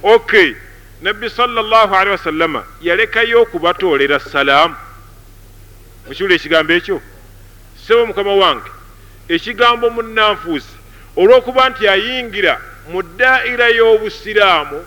Ok 0.03 0.55
nabbi 1.01 1.29
salllahu 1.29 1.95
alehi 1.95 2.11
wasallama 2.11 2.63
yalekayo 2.81 3.41
okubatoolera 3.41 4.19
salaamu 4.19 4.75
mukiwulire 6.07 6.35
ekigambo 6.35 6.73
ekyo? 6.73 7.01
Sebo 7.87 8.05
mukama 8.05 8.35
wange 8.35 8.71
ekigambo 9.29 9.89
munnanfuusi 9.89 10.75
olw'okuba 11.15 11.69
nti 11.69 11.87
ayingira 11.87 12.61
mu 12.91 13.01
ddaira 13.03 13.67
y'obusiraamu 13.69 14.79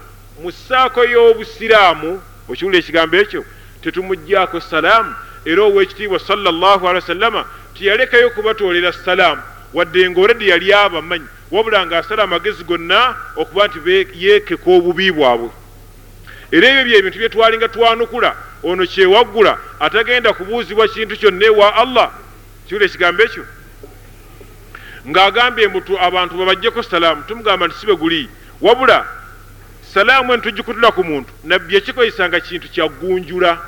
mu 0.42 0.52
ssaako 0.52 1.04
y'obusiraamu 1.04 2.10
okiwulira 2.50 2.80
ekigambo 2.82 3.16
ekyo? 3.16 3.44
Tetumugjaako 3.82 4.60
salaamu 4.60 5.14
era 5.44 5.62
ow'ekitiibwa 5.62 6.18
salllahu 6.18 6.88
alehi 6.88 7.02
wasallama 7.04 7.44
tiyalekayo 7.74 8.30
kubatoolera 8.30 8.92
salaamu 8.92 9.42
wadde 9.74 10.10
nga 10.10 10.20
oredi 10.20 10.48
yali 10.48 10.72
abamanyi 10.72 11.26
wabula 11.50 11.86
ng'asala 11.86 12.22
amagezi 12.22 12.64
gonna 12.64 13.16
okuba 13.36 13.66
nti 13.66 13.78
yeekeka 14.14 14.70
obubi 14.70 15.12
bwabwe 15.12 15.50
era 16.54 16.68
ebyo 16.68 16.84
byebintu 16.84 17.18
bye 17.18 17.28
twalinga 17.28 17.68
twanukula. 17.68 18.36
Ono 18.62 18.86
kyewaggula 18.86 19.58
atagenda 19.80 20.32
kubuuzibwa 20.32 20.88
kintu 20.88 21.16
kyonna 21.16 21.46
ewa 21.46 21.74
allah. 21.74 22.10
Kiwula 22.66 22.86
ekigambo 22.86 23.22
ekyo? 23.22 23.44
Ng'agambye 25.08 25.68
mbutu 25.68 25.98
abantu 26.00 26.38
babajjeko 26.38 26.82
salaamu 26.82 27.22
tumugamba 27.22 27.66
nti 27.66 27.76
sibe 27.76 27.96
guli. 27.96 28.28
Wabula 28.60 29.06
salaamu 29.94 30.32
enu 30.32 30.42
tugikutula 30.42 30.92
ku 30.92 31.04
muntu. 31.04 31.30
Nabbi 31.44 31.74
yakikozesanga 31.74 32.40
kintu 32.40 32.68
kyaggunjula 32.68 33.58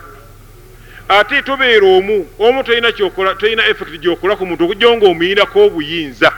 ate 1.08 1.42
tobeera 1.42 1.86
omu 1.86 2.26
omu 2.38 2.64
tolina 2.64 2.92
kyokola 2.92 3.34
tolina 3.34 3.66
effect 3.66 3.98
gyokola 4.00 4.36
ku 4.36 4.46
muntu 4.46 4.64
okujja 4.64 4.96
nga 4.96 5.06
omuyinako 5.06 5.66
obuyinza. 5.66 6.32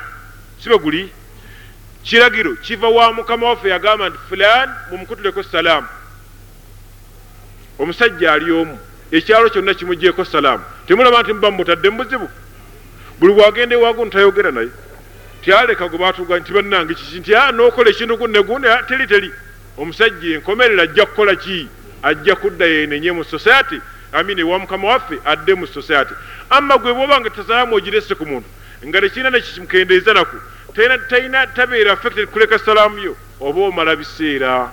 Sibe 0.61 0.79
guli? 0.79 1.13
Kiragiro 2.03 2.57
kiva 2.57 2.89
wa 2.89 3.13
mukama 3.13 3.49
waffe 3.49 3.69
yagamba 3.69 4.09
nti 4.09 4.19
fulan 4.29 4.69
mumukutuleko 4.91 5.43
salaamu 5.43 5.89
omusajja 7.79 8.33
ali 8.33 8.51
omu 8.51 8.79
ekyalo 9.13 9.49
kyonna 9.51 9.75
kimugyeko 9.75 10.25
salaamu 10.25 10.65
temulaba 10.87 11.23
nti 11.23 11.33
muba 11.33 11.51
mumutadde 11.51 11.91
mubuzibu 11.91 12.29
buli 13.19 13.35
bwagenda 13.35 13.77
ewagu 13.77 14.05
ntayogera 14.05 14.51
naye. 14.51 14.69
Tyaleka 15.43 15.89
gwe 15.89 15.99
batuga 15.99 16.39
nti 16.39 16.53
bannange 16.53 16.95
kiki? 16.95 17.19
Nti 17.21 17.35
a 17.35 17.53
nokola 17.53 17.91
ekintu 17.91 18.17
gunne 18.17 18.43
gundi 18.43 18.69
teri 18.89 19.07
teri. 19.07 19.31
Omusajja 19.77 20.35
enkomerera 20.35 20.83
ajja 20.83 21.07
kukola 21.07 21.35
ki? 21.37 21.69
Ajja 22.03 22.37
kudda 22.37 22.67
yenenye 22.67 23.13
mu 23.13 23.25
society. 23.25 23.81
Amini 24.13 24.41
ewa 24.41 24.59
mukama 24.59 24.89
waffe 24.89 25.19
adde 25.25 25.55
mu 25.55 25.67
society. 25.67 26.15
Amma 26.51 26.79
gwe 26.79 26.93
bwobanga 26.95 27.31
tasalaamu 27.31 27.75
ogirese 27.75 28.15
ku 28.15 28.27
muntu 28.27 28.47
nga 28.87 29.01
tekirina 29.01 29.31
nekimukendeeza 29.31 30.15
naku 30.15 30.37
talina 31.09 31.47
tabeera 31.47 31.93
affected 31.93 32.29
kuleka 32.29 32.59
salaamu 32.59 32.99
yo 32.99 33.17
oba 33.41 33.61
omala 33.61 33.97
biseera. 33.97 34.71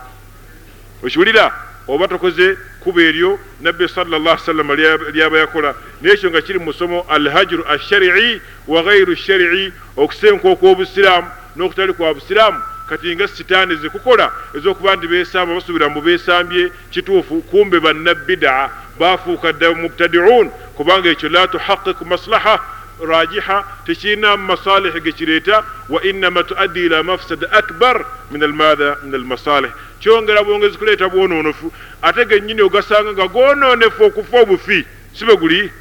Okiwulira 1.03 1.51
oba 1.87 2.07
tokoze 2.07 2.57
kuba 2.79 3.01
eryo 3.01 3.39
nabbi 3.61 3.87
salllah 3.87 4.39
sallama 4.39 4.75
lyaba 5.13 5.37
yakola. 5.39 5.75
Naye 6.01 6.15
ekyo 6.15 6.29
nga 6.29 6.41
kiri 6.41 6.59
mu 6.59 6.65
musomo 6.65 7.05
alhajru 7.09 7.63
asharii 7.67 8.41
wa 8.67 8.83
gairu 8.83 9.15
sharii 9.15 9.71
okusenka 9.97 10.49
okw'obusiraamu 10.49 11.27
n'okutali 11.55 11.93
kwa 11.93 12.13
busiraamu 12.13 12.59
kati 12.89 13.15
nga 13.15 13.27
sitaani 13.27 13.75
zikukola 13.75 14.31
ez'okuba 14.57 14.95
nti 14.95 15.07
besamba 15.07 15.55
basubira 15.55 15.89
mu 15.89 16.01
besambye 16.01 16.71
kituufu 16.91 17.41
kumbe 17.41 17.79
bannabbidaa 17.79 18.69
bafuuka 18.99 19.53
dda 19.53 19.73
mubtadiun 19.73 20.49
kubanga 20.77 21.09
ekyo 21.09 21.29
la 21.29 21.47
tuhaqiqu 21.47 22.05
maslaha 22.05 22.59
rajiha 23.03 23.65
tekirina 23.85 24.37
masalihi 24.37 25.01
gekireeta 25.01 25.63
wa 25.89 26.03
innama 26.03 26.43
tuaddi 26.43 26.85
ila 26.85 27.03
mafsada 27.03 27.51
akbar 27.51 28.05
min 28.31 28.43
almadha 28.43 28.97
min 29.03 29.15
almasalih 29.15 29.71
kyongera 29.99 30.43
bwongezi 30.43 30.77
kuleeta 30.77 31.09
bwonoonefu 31.09 31.71
ate 32.01 32.25
gennyini 32.25 32.61
ogasanga 32.61 33.13
nga 33.13 33.27
gwonoonefu 33.27 34.03
okufa 34.03 34.41
obufi 34.41 34.85
sibe 35.13 35.35
guli 35.35 35.71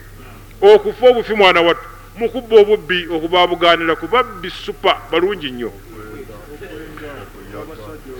okufa 0.60 1.06
obufi 1.08 1.34
mwana 1.34 1.60
wattu 1.60 1.88
mukubba 2.18 2.56
obubbi 2.56 3.08
okubabuganira 3.10 3.96
ku 3.96 4.06
babbi 4.06 4.50
supa 4.50 5.00
balungi 5.10 5.50
nnyo 5.50 5.72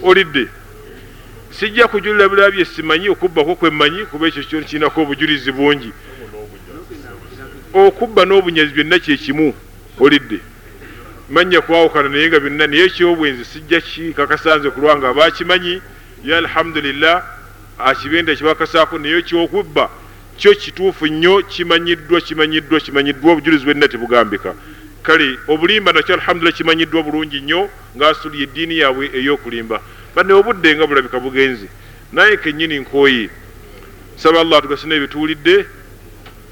olidde 0.02 0.48
sijja 1.50 1.88
kujulira 1.88 2.28
birala 2.28 2.50
bye 2.50 2.64
simanyi 2.64 3.08
okubbako 3.08 3.54
kwemmanyi 3.54 4.06
kuba 4.06 4.26
ekyo 4.26 4.42
kyo 4.42 4.62
kirinako 4.62 5.02
obujulizi 5.02 5.52
bungi 5.52 5.92
okubba 7.74 8.24
n'obunyazi 8.24 8.72
byonna 8.72 8.98
kyekimu 8.98 9.54
olidde. 10.00 10.38
Manya 11.30 11.60
kwawukana 11.60 12.08
naye 12.08 12.28
nga 12.28 12.40
byonna 12.40 12.66
naye 12.66 12.84
ekyobwenzi 12.84 13.44
sijja 13.44 13.80
kikakasanze 13.80 14.70
kulwanga 14.70 15.14
bakimanyi 15.14 15.82
ya 16.24 16.38
alhamdulillah 16.38 17.22
akibenda 17.78 18.34
kibakasaako 18.34 18.98
naye 18.98 19.18
ekyokubba 19.18 19.90
kyo 20.38 20.54
kituufu 20.54 21.06
nnyo 21.06 21.42
kimanyiddwa 21.42 22.20
kimanyiddwa 22.20 22.80
kimanyiddwa 22.80 23.32
obujulizi 23.32 23.64
bwenna 23.64 23.88
tebugambika 23.88 24.54
kale 25.02 25.38
obulimba 25.48 25.92
nakyo 25.92 26.14
alhamdulillah 26.14 26.56
kimanyiddwa 26.56 27.02
bulungi 27.02 27.40
nnyo 27.40 27.68
ng'asuli 27.96 28.42
eddiini 28.42 28.78
yaabwe 28.78 29.10
ey'okulimba. 29.18 29.80
Banne 30.14 30.32
obudde 30.32 30.74
nga 30.74 30.86
bulabika 30.86 31.20
bugenzi. 31.20 31.68
Naye 32.12 32.36
kennyini 32.36 32.78
nkooye 32.78 33.28
saba 34.16 34.40
allah 34.40 34.62
tugasina 34.62 34.94
ebituwulidde 34.94 35.66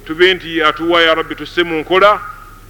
tube 0.06 0.34
nti 0.34 0.62
atuwa 0.62 1.02
ya 1.02 1.14
rabbi 1.14 1.34
tusse 1.34 1.62
mu 1.62 1.78
nkola 1.80 2.20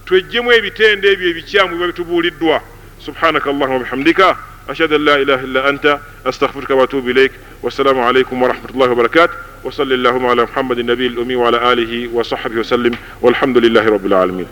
tweggyemu 0.05 0.51
ebitende 0.51 1.11
ebyo 1.11 1.29
ebikyamu 1.29 1.75
biba 1.75 1.87
bitubuuliddwa 1.87 2.61
subhanaka 3.05 3.49
allahuma 3.49 3.73
wabihamdika 3.73 4.37
ashhadu 4.67 4.95
an 4.95 5.03
la 5.03 5.19
ilaha 5.19 5.43
illa 5.43 5.65
anta 5.65 5.99
astaghfiruka 6.25 6.75
waatubu 6.75 7.09
ilaik 7.09 7.31
wassalamu 7.63 8.03
alaikum 8.07 8.41
warahmatullahi 8.41 8.89
wabarakatuh 8.89 9.35
وصلى 9.63 9.93
اللهم 9.95 10.25
على 10.25 10.43
محمد 10.43 10.79
النبي 10.79 11.07
الأمي 11.07 11.35
وعلى 11.35 11.73
آله 11.73 12.09
وصحبه 12.13 12.59
وسلم 12.59 12.95
والحمد 13.21 13.57
لله 13.57 13.85
رب 13.89 14.05
العالمين 14.05 14.47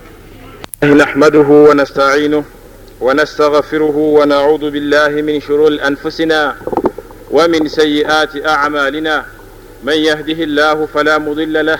نحمده 0.83 1.39
ونستعينه 1.39 2.43
ونستغفره 3.01 3.97
ونعوذ 3.97 4.71
بالله 4.71 5.07
من 5.07 5.41
شرور 5.41 5.77
أنفسنا 5.87 6.55
ومن 7.31 7.67
سيئات 7.67 8.45
أعمالنا 8.45 9.25
من 9.83 9.93
يهده 9.93 10.43
الله 10.43 10.85
فلا 10.85 11.17
مضل 11.17 11.65
له 11.65 11.79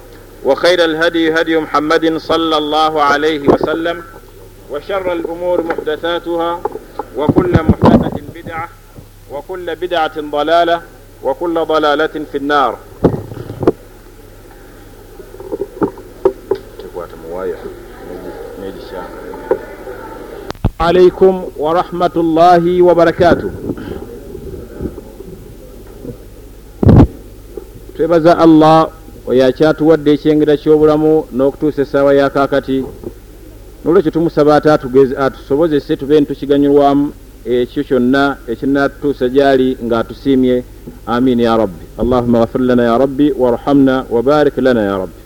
وخير 0.45 0.85
الهدي 0.85 1.33
هدي 1.33 1.57
محمد 1.57 2.17
صلى 2.17 2.57
الله 2.57 3.01
عليه 3.01 3.49
وسلم 3.49 4.03
وشر 4.71 5.13
الأمور 5.13 5.63
محدثاتها 5.63 6.61
وكل 7.17 7.51
محدثة 7.51 8.21
بدعة 8.35 8.69
وكل 9.31 9.75
بدعة 9.75 10.21
ضلالة 10.21 10.81
وكل 11.23 11.65
ضلالة 11.65 12.25
في 12.31 12.37
النار. 12.37 12.77
عليكم 20.79 21.49
ورحمة 21.57 22.11
الله 22.15 22.81
وبركاته. 22.81 23.51
تبزأ 27.97 28.43
الله 28.43 28.87
allah 29.21 29.29
oyakyatuwadde 29.29 30.13
ekyengera 30.13 30.57
ky'obulamu 30.57 31.25
n'okutuusa 31.31 31.81
essaawa 31.81 32.13
yakakati 32.13 32.85
nolwekyo 33.85 34.11
tumusaba 34.11 34.55
ate 34.55 34.69
atusobozese 35.17 35.97
tube 35.97 36.19
ntukiganyulwamu 36.21 37.13
ekyo 37.45 37.83
kyonna 37.83 38.37
ekinatutuusa 38.47 39.29
gyali 39.29 39.77
ng'atusiimye. 39.81 40.63
Amin 41.07 41.39
ya 41.39 41.57
rabbi. 41.57 41.85
Allahuma 41.97 42.39
gafir 42.39 42.61
lana 42.61 42.83
ya 42.83 42.97
rabbi 42.97 43.33
warhamna 43.33 44.05
wabarik 44.09 44.57
lana 44.57 44.81
ya 44.81 44.97
rabbi. 44.97 45.21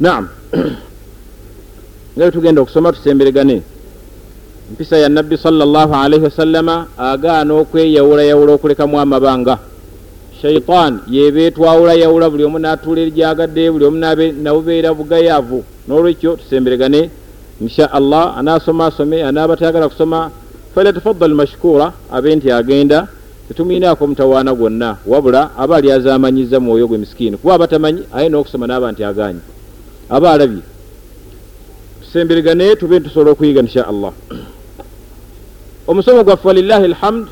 Naam. 0.00 0.28
Nga 2.16 2.30
tugenda 2.30 2.62
okusoma 2.62 2.92
tusemberegane. 2.92 3.62
Empisa 4.70 4.96
ya 4.96 5.08
nabbi 5.08 5.36
salllahu 5.36 5.94
alaihi 5.94 6.24
wasallama 6.24 6.86
agaana 6.96 7.54
okweyawulayawula 7.54 8.52
okulekamu 8.52 9.00
amabanga 9.00 9.71
shaitan 10.42 11.00
yeba 11.08 11.40
etwawulayawula 11.40 12.30
buli 12.30 12.44
omu 12.44 12.58
natuula 12.58 13.00
eryagadde 13.02 13.70
buli 13.70 13.84
omu 13.84 13.98
nabubeera 14.42 14.94
bugayaavu. 14.94 15.64
N'olwekyo 15.88 16.36
tusemberegane 16.36 17.10
insha 17.60 17.92
allah 17.92 18.38
anasoma 18.38 18.86
asome 18.86 19.22
anaaba 19.22 19.56
tayagala 19.56 19.88
kusoma. 19.88 20.30
Falyatafaddal 20.74 21.34
mashkura 21.34 21.92
abe 22.12 22.36
nti 22.36 22.50
agenda 22.50 23.08
tetumwinaako 23.48 24.06
mutawaana 24.06 24.54
gwonna 24.54 24.96
wabula 25.06 25.50
aba 25.58 25.76
ali 25.76 25.92
azamanyiza 25.92 26.60
mwoyo 26.60 26.88
gwe 26.88 26.98
misikini 26.98 27.36
kuba 27.36 27.54
aba 27.54 27.66
tamanyi 27.66 28.02
aye 28.14 28.28
n'okusoma 28.28 28.66
naaba 28.66 28.92
nti 28.92 29.04
aganye 29.04 29.40
aba 30.10 30.32
alabye. 30.32 30.62
Tusemberegane 32.00 32.76
tube 32.76 32.98
ntusobola 32.98 33.30
okuyiga 33.30 33.60
insha 33.60 33.88
allah. 33.88 34.12
Omusomo 35.86 36.24
gwaffe 36.24 36.48
walillahi 36.48 36.84
alhamd 36.84 37.26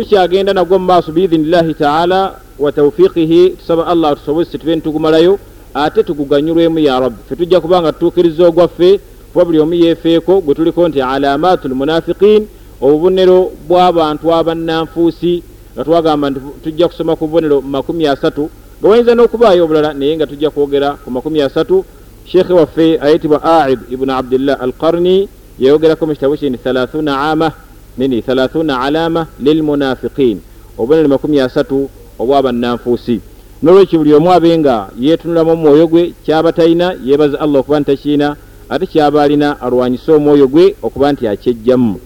tukyagenda 0.00 0.52
nagwo 0.52 0.78
mu 0.78 0.86
maaso 0.86 1.12
biidhinillahi 1.12 1.74
taala 1.74 2.40
wa 2.58 2.72
taufiqihi 2.72 3.50
tusaba 3.60 3.86
allah 3.86 4.16
tusobozese 4.16 4.58
tube 4.58 4.76
ntugumalayo 4.76 5.38
ate 5.74 6.02
tuguganyulwemu 6.02 6.78
ya 6.78 7.00
rabbi. 7.00 7.20
Fe 7.28 7.36
tujja 7.36 7.60
kuba 7.60 7.80
nga 7.80 7.92
tutuukiriza 7.92 8.48
ogwaffe 8.48 9.00
kuba 9.32 9.44
buli 9.44 9.58
omu 9.60 9.74
yeefeeko 9.74 10.40
gwe 10.40 10.54
tuliko 10.54 10.88
nti 10.88 11.02
alamaatu 11.02 11.68
lmunafiqin 11.68 12.46
obubonero 12.80 13.52
bw'abantu 13.68 14.34
abannanfuusi 14.34 15.42
nga 15.74 15.84
twagamba 15.84 16.30
nti 16.30 16.40
tujja 16.64 16.88
kusoma 16.88 17.16
ku 17.16 17.26
bubonero 17.26 17.60
makumi 17.60 18.06
asatu 18.06 18.50
nga 18.80 18.88
wayinza 18.88 19.14
n'okubaayo 19.14 19.64
obulala 19.64 19.92
naye 19.92 20.16
nga 20.16 20.26
tujja 20.26 20.50
kwogera 20.50 20.96
ku 21.04 21.10
makumi 21.10 21.42
asatu. 21.42 21.84
Sheekhe 22.24 22.52
waffe 22.52 22.98
ayitibwa 23.00 23.44
aid 23.44 23.78
ibuni 23.90 24.12
abdillah 24.12 24.56
alqarni 24.60 25.28
yayogerako 25.58 26.06
mu 26.06 26.12
kitabu 26.12 26.36
kini 26.36 26.58
thalathuna 26.58 27.20
ama 27.30 27.52
nini 28.00 28.22
thalathuna 28.22 28.80
alama 28.80 29.26
lilmunafiqin. 29.40 30.40
Obubonero 30.78 31.08
makumi 31.08 31.40
asatu 31.40 31.90
obw'abannanfuusi 32.18 33.20
n'olwekyo 33.62 33.98
buli 33.98 34.14
omu 34.14 34.32
abe 34.32 34.58
nga 34.58 34.88
yeetunulamu 34.98 35.52
omwoyo 35.52 35.86
gwe 35.86 36.14
kyaba 36.24 36.52
talina 36.52 36.96
yeebaza 37.04 37.40
allah 37.40 37.60
okuba 37.60 37.80
ntakiina 37.80 38.36
ate 38.68 38.86
kyaba 38.86 39.22
alina 39.22 39.60
alwanyise 39.60 40.12
omwoyo 40.12 40.48
gwe 40.48 40.76
okuba 40.82 41.12
nti 41.12 41.28
akyejjamu. 41.28 42.00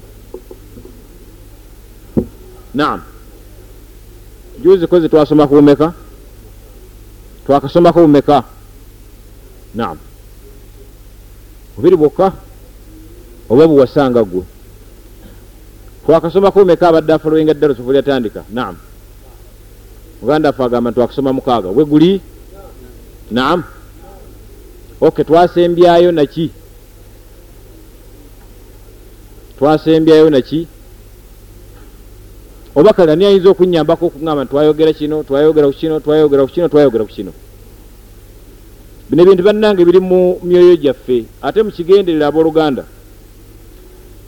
Naam. 2.75 3.01
Juzi 4.63 4.87
kozi 4.87 5.09
twasoma 5.09 5.47
ku 5.47 5.55
bumeka? 5.55 5.93
Twakasomako 7.47 8.01
bumeka? 8.03 8.43
Naam. 9.75 9.99
Bubiri 11.77 11.97
bwokka? 11.97 12.33
Oba 13.49 13.67
buwasanga 13.69 14.25
gwe 14.25 14.43
twakasomako 16.05 16.61
bumeka 16.61 16.89
abadde 16.89 17.13
afolowenga 17.13 17.55
ddala 17.55 17.75
sofu 17.75 17.93
lyatandika 17.93 18.45
naam. 18.51 18.77
Muganda 20.21 20.49
affe 20.49 20.63
agamba 20.63 20.91
nti 20.91 20.97
twakasoma 20.99 21.33
mukaaga. 21.33 21.69
We 21.69 21.85
guli? 21.85 22.21
Naam. 23.31 23.63
Ok 25.01 25.25
twasembyayo 25.25 26.13
naki 26.13 26.51
twasembyayo 29.59 30.31
naki 30.31 30.67
oba 32.75 32.93
kale 32.93 33.13
ani 33.13 33.25
ayinza 33.25 33.51
okunyambako 33.51 34.07
okuŋamba 34.07 34.45
nti 34.45 34.51
twayogera 34.51 34.93
kino 34.93 35.23
twayogera 35.23 35.67
ku 35.67 35.73
kino 35.73 36.01
twayogera 36.01 36.43
ku 36.47 36.53
kino 36.53 36.69
twayogera 36.69 37.05
ku 37.05 37.11
kino? 37.11 37.33
Bino 39.11 39.23
ebintu 39.23 39.43
bannange 39.43 39.85
biri 39.85 40.01
mu 40.01 40.39
myoyo 40.43 40.77
gyaffe 40.77 41.25
ate 41.43 41.63
mukigenderera 41.63 42.27
abooluganda 42.27 42.85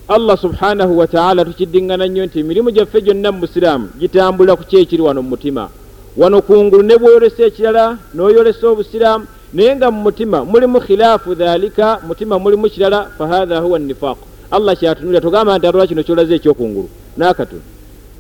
allah 0.08 0.38
subhanahu 0.38 0.98
wataala 0.98 1.44
tukiddiŋŋana 1.44 2.06
nnyo 2.06 2.26
nti 2.26 2.40
emirimu 2.40 2.70
gyaffe 2.70 3.00
gyonna 3.02 3.32
mu 3.32 3.40
busiraamu 3.40 3.86
gitambulira 3.98 4.56
ku 4.56 4.64
kyekiri 4.64 5.02
wano 5.02 5.22
mu 5.22 5.28
mutima. 5.34 5.68
Wano 6.16 6.42
kungulu 6.42 6.82
ne 6.82 6.94
bweyolesa 6.96 7.42
ekirala 7.50 7.98
n'oyolesa 8.14 8.64
obusiraamu 8.70 9.26
naye 9.52 9.76
nga 9.76 9.90
mu 9.90 10.00
mutima 10.06 10.44
mulimu 10.44 10.78
khilaafu 10.80 11.34
dhalika 11.34 12.00
mutima 12.06 12.38
mulimu 12.38 12.70
kirala 12.70 13.10
fahatha 13.18 13.58
huwa 13.58 13.78
nifaq 13.78 14.18
allah 14.50 14.76
kyatunulira 14.78 15.20
tugamba 15.20 15.58
nti 15.58 15.66
atolwa 15.66 15.86
kino 15.86 16.02
kyolaze 16.02 16.34
ekyokungulu? 16.34 16.88
Nakatono 17.16 17.62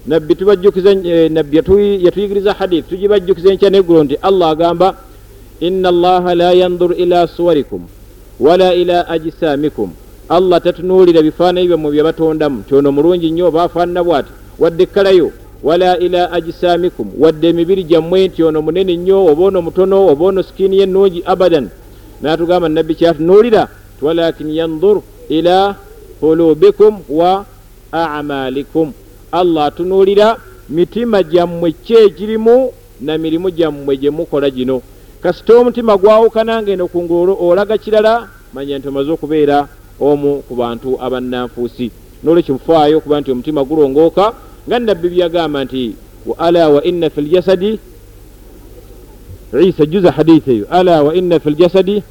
nabbi 0.06 0.34
tubajjukiza 0.34 0.94
nabbi 1.30 1.56
yatuyigiriza 2.04 2.52
hadith 2.52 2.88
tugibajjukiza 2.88 3.52
enkya 3.52 3.70
neggulo 3.70 4.04
nti 4.04 4.14
allah 4.22 4.50
agamba 4.50 4.88
inna 5.60 5.88
allaha 5.88 6.34
la 6.34 6.52
yandur 6.52 6.94
ila 6.98 7.26
suwarikum 7.26 7.82
wala 8.40 8.74
ila 8.74 9.08
ajsamikum 9.08 9.90
allah 10.28 10.60
tatunuulira 10.60 11.22
bifaananyi 11.22 11.68
byammwe 11.68 11.90
bye 11.90 12.02
batondamu. 12.02 12.62
Kyono 12.62 12.92
mulungi 12.92 13.30
nnyo 13.30 13.50
baafaanana 13.50 14.04
bwati. 14.04 14.30
Wadde 14.58 14.82
ekkalayo 14.82 15.30
wala 15.62 15.98
ila 15.98 16.32
ajisaamikum 16.32 17.08
wadde 17.18 17.48
emibiri 17.48 17.84
gyammwe 17.84 18.28
nti 18.28 18.42
ono 18.42 18.62
munene 18.62 18.96
nnyo 18.96 19.26
oba 19.26 19.44
ono 19.44 19.62
mutono 19.62 20.06
oba 20.06 20.24
ono 20.24 20.42
sikiini 20.42 20.78
yennungi 20.78 21.22
abadan. 21.26 21.68
Naatugamba 22.22 22.68
nabbi 22.68 22.94
kyatunuulira 22.94 23.68
walakin 24.02 24.50
yandur 24.50 25.02
ila 25.28 25.74
qulubikum 26.20 27.00
wa 27.08 27.44
amalikum 27.92 28.92
allah 29.32 29.64
atunuulira 29.64 30.36
mitima 30.68 31.22
gyammwe 31.22 31.72
ki 31.72 31.94
egirimu 31.94 32.72
na 33.00 33.18
mirimu 33.18 33.50
gyammwe 33.50 33.96
gye 33.96 34.10
mukola 34.10 34.50
gino. 34.50 34.82
Kasita 35.22 35.58
omutima 35.58 35.96
gwawukananga 35.96 36.72
eno 36.72 36.88
ku 36.88 37.02
ngulu 37.02 37.36
olaga 37.40 37.78
kirala 37.78 38.28
manya 38.52 38.78
nti 38.78 38.88
omaze 38.88 39.10
okubeera 39.10 39.68
omu 40.00 40.42
ku 40.48 40.54
bantu 40.54 40.96
abannanfuusi. 41.00 41.90
Nolwekyo 42.24 42.54
mufaayo 42.54 42.98
okuba 42.98 43.20
nti 43.20 43.30
omutima 43.30 43.64
gulongooka 43.64 44.32
nga 44.68 44.78
nabbi 44.78 45.08
byagamba 45.08 45.64
nti 45.64 45.94
ala 46.38 46.68
wa 46.68 46.80
inna 46.84 47.10
fi 47.10 47.20
ljasadi 47.20 47.78
isa 49.62 49.86
juza 49.86 50.10
hadithi 50.12 50.50
eyo 50.50 50.66
ala 50.70 51.02
wa 51.02 51.14
inna 51.14 51.38
fi 51.40 51.50
ljasadi 51.50 52.02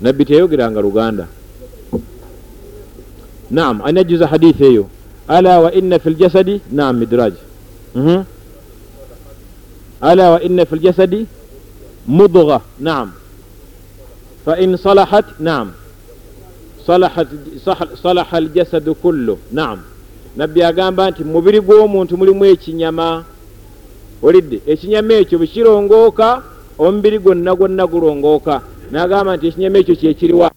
nabbi 0.00 0.24
teyogeranga 0.24 0.80
luganda. 0.80 1.26
Naam 3.50 3.80
ani 3.84 4.00
ajuza 4.00 4.26
hadithi 4.26 4.64
eyo 4.64 4.86
ala 5.28 5.60
wa 5.60 5.72
inna 5.72 5.98
fi 5.98 6.10
ljasadi 6.10 6.60
naam 6.72 6.96
midraj. 6.96 7.34
Mhm. 7.94 8.22
ala 10.00 10.30
wa 10.30 10.42
inna 10.42 10.64
fi 10.66 10.76
ljasadi 10.76 11.26
mudga 12.06 12.60
naam 12.80 13.12
fain 14.48 14.72
salahat 14.80 15.36
naam 15.40 15.76
salaha 18.00 18.32
aljasadu 18.36 18.94
kullu 18.94 19.36
naam 19.52 19.78
nabbi 20.36 20.62
agamba 20.62 21.10
nti 21.10 21.20
mu 21.24 21.32
mubiri 21.36 21.60
gw'omuntu 21.60 22.16
mulimu 22.16 22.44
ekinyama 22.44 23.24
olidde 24.22 24.64
ekinyama 24.72 25.12
ekyo 25.20 25.36
bwe 25.38 25.46
kirongooka 25.52 26.28
omubiri 26.80 27.18
gwonna 27.20 27.52
gwonna 27.58 27.84
gulongooka 27.86 28.54
n'agamba 28.92 29.36
nti 29.36 29.44
ekinyama 29.52 29.78
ekyo 29.78 29.94
kyekiriwa 30.00 30.48